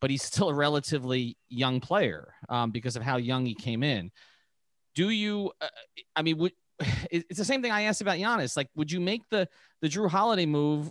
[0.00, 4.10] but he's still a relatively young player um, because of how young he came in
[4.96, 5.52] do you?
[5.60, 5.68] Uh,
[6.16, 6.52] I mean, would
[7.10, 8.56] it's the same thing I asked about Giannis.
[8.56, 9.48] Like, would you make the
[9.80, 10.90] the Jrue Holiday move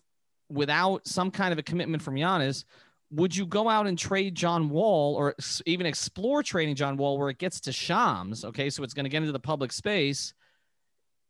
[0.50, 2.64] without some kind of a commitment from Giannis?
[3.12, 7.30] Would you go out and trade John Wall or even explore trading John Wall where
[7.30, 8.46] it gets to Shams?
[8.46, 10.34] Okay, so it's going to get into the public space.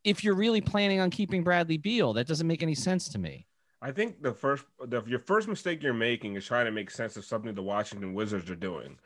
[0.05, 3.47] If you're really planning on keeping Bradley Beal, that doesn't make any sense to me.
[3.81, 7.17] I think the first, the, your first mistake you're making is trying to make sense
[7.17, 8.97] of something the Washington Wizards are doing.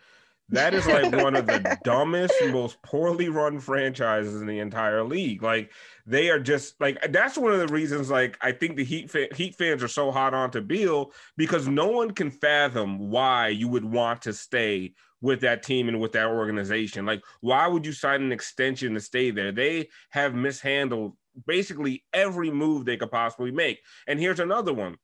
[0.52, 5.44] That is like one of the dumbest, most poorly run franchises in the entire league.
[5.44, 5.72] Like
[6.08, 8.10] they are just like that's one of the reasons.
[8.10, 11.68] Like I think the Heat fa- Heat fans are so hot on to Beal because
[11.68, 16.14] no one can fathom why you would want to stay with that team and with
[16.14, 17.06] that organization.
[17.06, 19.52] Like why would you sign an extension to stay there?
[19.52, 21.16] They have mishandled
[21.46, 23.80] basically every move they could possibly make.
[24.08, 24.98] And here's another one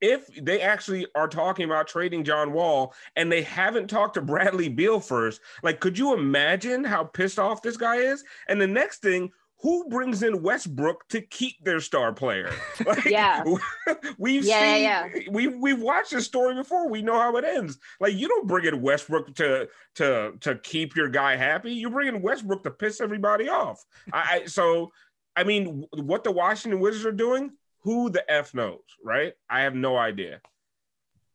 [0.00, 4.68] if they actually are talking about trading John Wall and they haven't talked to Bradley
[4.68, 8.24] Beal first, like, could you imagine how pissed off this guy is?
[8.48, 9.30] And the next thing,
[9.62, 12.52] who brings in Westbrook to keep their star player?
[12.84, 13.44] Like, yeah,
[14.18, 15.08] we've yeah, seen, yeah.
[15.30, 16.88] we we've watched this story before.
[16.88, 17.78] We know how it ends.
[18.00, 21.72] Like, you don't bring in Westbrook to to to keep your guy happy.
[21.72, 23.84] You bring in Westbrook to piss everybody off.
[24.12, 24.92] I, I so.
[25.36, 29.32] I mean, what the Washington Wizards are doing, who the f knows, right?
[29.48, 30.40] I have no idea.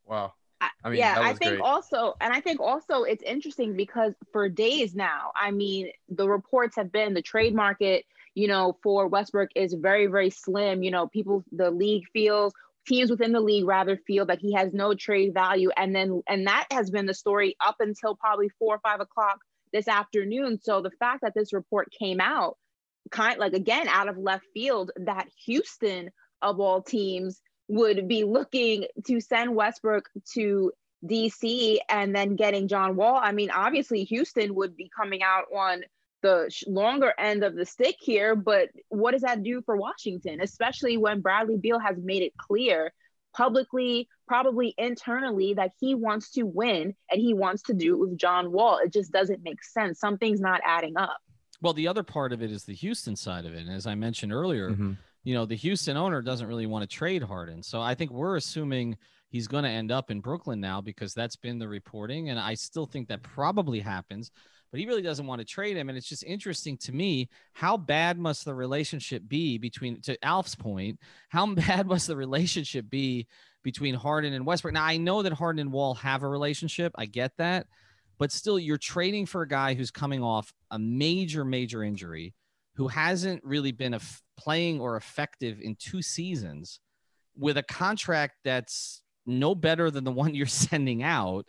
[0.06, 0.34] Wow.
[0.84, 1.62] I mean, yeah, I think great.
[1.62, 6.76] also, and I think also it's interesting because for days now, I mean, the reports
[6.76, 8.06] have been the trade market,
[8.38, 10.84] you know, for Westbrook is very, very slim.
[10.84, 12.54] You know, people, the league feels,
[12.88, 15.72] teams within the league rather feel that he has no trade value.
[15.76, 19.40] And then, and that has been the story up until probably four or five o'clock
[19.74, 20.60] this afternoon.
[20.62, 22.58] So the fact that this report came out,
[23.10, 26.12] kind like again out of left field, that Houston
[26.44, 30.72] of all teams would be looking to send Westbrook to
[31.04, 33.20] DC and then getting John Wall.
[33.20, 35.82] I mean, obviously, Houston would be coming out on
[36.22, 40.98] the longer end of the stick here, but what does that do for Washington, especially
[40.98, 42.92] when Bradley Beal has made it clear
[43.36, 48.18] publicly, probably internally, that he wants to win and he wants to do it with
[48.18, 48.80] John Wall?
[48.84, 50.00] It just doesn't make sense.
[50.00, 51.18] Something's not adding up.
[51.62, 53.62] Well, the other part of it is the Houston side of it.
[53.66, 54.94] And as I mentioned earlier, mm-hmm
[55.28, 57.62] you know, the Houston owner doesn't really want to trade Harden.
[57.62, 58.98] So I think we're assuming
[59.28, 62.30] he's going to end up in Brooklyn now because that's been the reporting.
[62.30, 64.32] And I still think that probably happens,
[64.78, 65.90] but he really doesn't want to trade him.
[65.90, 70.54] And it's just interesting to me how bad must the relationship be between, to Alf's
[70.54, 71.00] point,
[71.30, 73.26] how bad must the relationship be
[73.64, 74.76] between Harden and Westbrook?
[74.76, 76.94] Now, I know that Harden and Wall have a relationship.
[76.96, 77.66] I get that.
[78.20, 82.36] But still, you're trading for a guy who's coming off a major, major injury
[82.76, 86.82] who hasn't really been a f- playing or effective in two seasons
[87.36, 91.48] with a contract that's no better than the one you're sending out.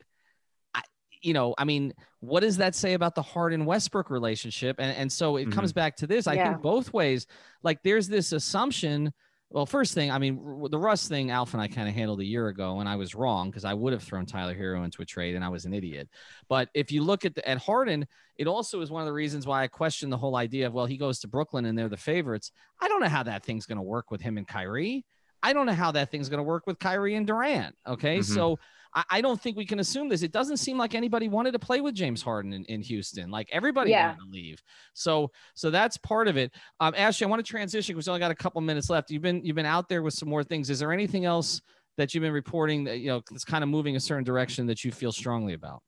[1.18, 4.76] I, you know, I mean, what does that say about the Harden Westbrook relationship?
[4.78, 5.52] And, and so it mm-hmm.
[5.52, 6.26] comes back to this.
[6.26, 6.50] I yeah.
[6.50, 7.26] think both ways,
[7.62, 9.12] like there's this assumption
[9.50, 12.24] well, first thing, I mean, the Russ thing, Alf and I kind of handled a
[12.24, 15.06] year ago, and I was wrong because I would have thrown Tyler Herro into a
[15.06, 16.08] trade, and I was an idiot.
[16.50, 18.06] But if you look at the, at Harden,
[18.36, 20.84] it also is one of the reasons why I question the whole idea of well,
[20.84, 22.52] he goes to Brooklyn and they're the favorites.
[22.80, 25.04] I don't know how that thing's going to work with him and Kyrie.
[25.42, 27.74] I don't know how that thing's going to work with Kyrie and Durant.
[27.86, 28.34] Okay, mm-hmm.
[28.34, 28.58] so
[28.94, 30.22] I, I, don't think we can assume this.
[30.22, 33.30] It doesn't seem like anybody wanted to play with James Harden in, in Houston.
[33.30, 34.08] Like everybody yeah.
[34.08, 34.62] wanted to leave.
[34.94, 36.52] So so that's part of it.
[36.80, 39.10] Um, Ashley, I want to transition because we only got a couple minutes left.
[39.10, 40.70] You've been you've been out there with some more things.
[40.70, 41.60] Is there anything else
[41.96, 44.84] that you've been reporting that you know it's kind of moving a certain direction that
[44.84, 45.82] you feel strongly about?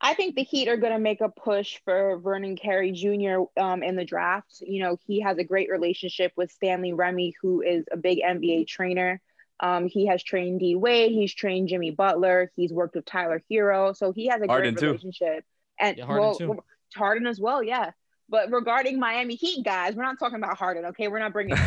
[0.00, 3.42] I think the Heat are going to make a push for Vernon Carey Jr.
[3.60, 4.62] Um, in the draft.
[4.64, 8.68] You know, he has a great relationship with Stanley Remy, who is a big NBA
[8.68, 9.20] trainer.
[9.60, 13.96] Um, he has trained D Wade, he's trained Jimmy Butler, he's worked with Tyler Herro.
[13.96, 14.86] so he has a Harden great too.
[14.86, 15.44] relationship.
[15.80, 16.58] And Yeah, Harden well, too.
[16.94, 17.90] Harden as well, yeah.
[18.28, 21.08] But regarding Miami Heat guys, we're not talking about Harden, okay?
[21.08, 21.56] We're not bringing.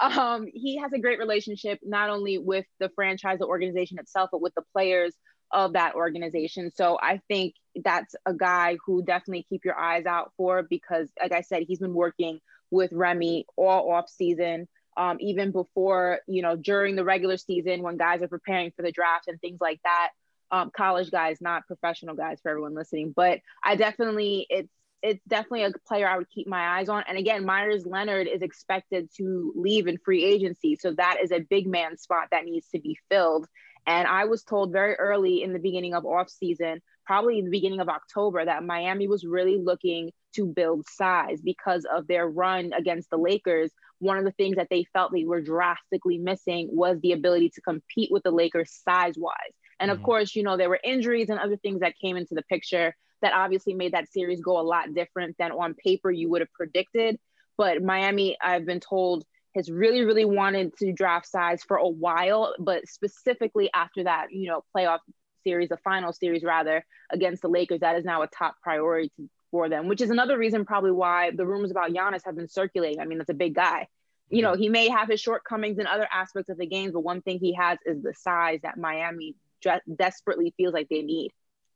[0.00, 4.40] Um, he has a great relationship not only with the franchise, the organization itself, but
[4.40, 5.14] with the players
[5.50, 6.70] of that organization.
[6.74, 7.54] So I think
[7.84, 11.80] that's a guy who definitely keep your eyes out for because, like I said, he's
[11.80, 14.68] been working with Remy all off season,
[15.00, 18.92] um, even before you know during the regular season when guys are preparing for the
[18.92, 20.10] draft and things like that.
[20.52, 23.14] Um, college guys, not professional guys, for everyone listening.
[23.16, 24.68] But I definitely it's
[25.02, 27.04] it's definitely a player I would keep my eyes on.
[27.08, 31.40] And again, Meyers Leonard is expected to leave in free agency, so that is a
[31.40, 33.46] big man spot that needs to be filled.
[33.86, 37.50] And I was told very early in the beginning of off season, probably in the
[37.50, 42.72] beginning of October, that Miami was really looking to build size because of their run
[42.74, 43.70] against the Lakers.
[44.00, 47.62] One of the things that they felt they were drastically missing was the ability to
[47.62, 49.54] compete with the Lakers size wise.
[49.78, 50.02] And of Mhm.
[50.02, 53.32] course, you know, there were injuries and other things that came into the picture that
[53.34, 57.18] obviously made that series go a lot different than on paper you would have predicted.
[57.56, 59.24] But Miami, I've been told,
[59.54, 64.48] has really, really wanted to draft size for a while, but specifically after that, you
[64.48, 65.00] know, playoff
[65.44, 69.28] series, the final series rather, against the Lakers, that is now a top priority to,
[69.50, 73.00] for them, which is another reason probably why the rumors about Giannis have been circulating.
[73.00, 73.88] I mean, that's a big guy.
[74.28, 77.20] You know, he may have his shortcomings in other aspects of the game, but one
[77.20, 81.32] thing he has is the size that Miami dre- desperately feels like they need.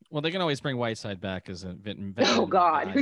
[0.09, 2.13] Well, they can always bring Whiteside back as a veteran.
[2.19, 2.93] Oh God.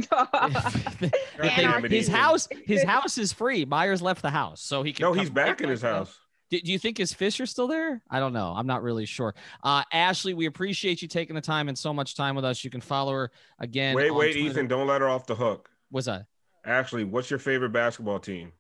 [1.38, 3.66] Damn it, his house, his house is free.
[3.66, 5.04] Meyers left the house, so he can.
[5.04, 6.18] No, come he's back in his house.
[6.54, 8.04] Do, do you think his fish are still there?
[8.12, 8.54] I don't know.
[8.56, 9.34] I'm not really sure.
[9.64, 12.64] Uh, Ashley, we appreciate you taking the time and so much time with us.
[12.64, 13.96] You can follow her again.
[13.96, 14.50] Wait, wait, Twitter.
[14.50, 15.72] Ethan, don't let her off the hook.
[15.90, 16.28] What's that?
[16.64, 18.52] Ashley, what's your favorite basketball team?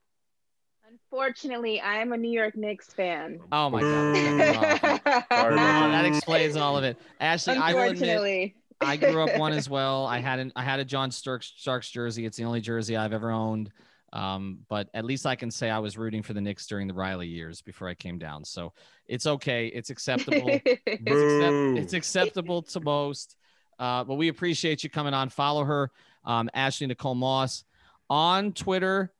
[0.89, 3.39] Unfortunately, I am a New York Knicks fan.
[3.51, 5.01] Oh my god.
[5.29, 6.97] Oh, that explains all of it.
[7.19, 8.55] Ashley, I will admit, Unfortunately.
[8.81, 10.07] I grew up one as well.
[10.07, 12.25] I had an I had a John Starks Starks jersey.
[12.25, 13.71] It's the only jersey I've ever owned.
[14.13, 16.93] Um, but at least I can say I was rooting for the Knicks during the
[16.93, 18.45] Riley years before I came down.
[18.45, 18.71] So
[19.07, 19.67] it's okay.
[19.67, 20.47] It's acceptable.
[20.85, 23.35] It's, accept- it's acceptable to most.
[23.79, 25.29] Uh, but we appreciate you coming on.
[25.29, 25.91] Follow her,
[26.25, 27.65] um, Ashley Nicole Moss,
[28.09, 29.11] on Twitter.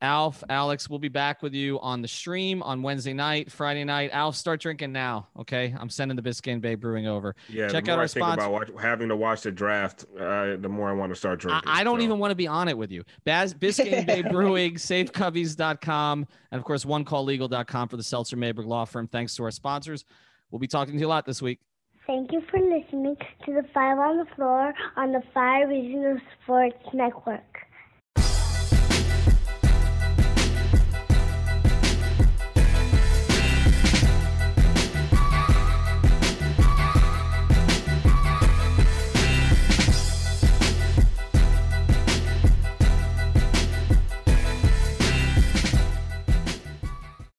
[0.00, 4.10] Alf, Alex, we'll be back with you on the stream on Wednesday night, Friday night.
[4.12, 5.26] Alf, start drinking now.
[5.36, 7.34] Okay, I'm sending the Biscayne Bay Brewing over.
[7.48, 10.04] Yeah, Check the out our I think sponsor- about watch, having to watch the draft,
[10.16, 11.68] uh, the more I want to start drinking.
[11.68, 12.04] I don't so.
[12.04, 13.02] even want to be on it with you.
[13.24, 19.08] Baz, Biscayne Bay Brewing, safecubbies.com, and of course, onecalllegal.com for the Seltzer Mayberg Law Firm.
[19.08, 20.04] Thanks to our sponsors.
[20.50, 21.58] We'll be talking to you a lot this week.
[22.06, 26.78] Thank you for listening to the Five on the Floor on the Five Regional Sports
[26.94, 27.42] Network.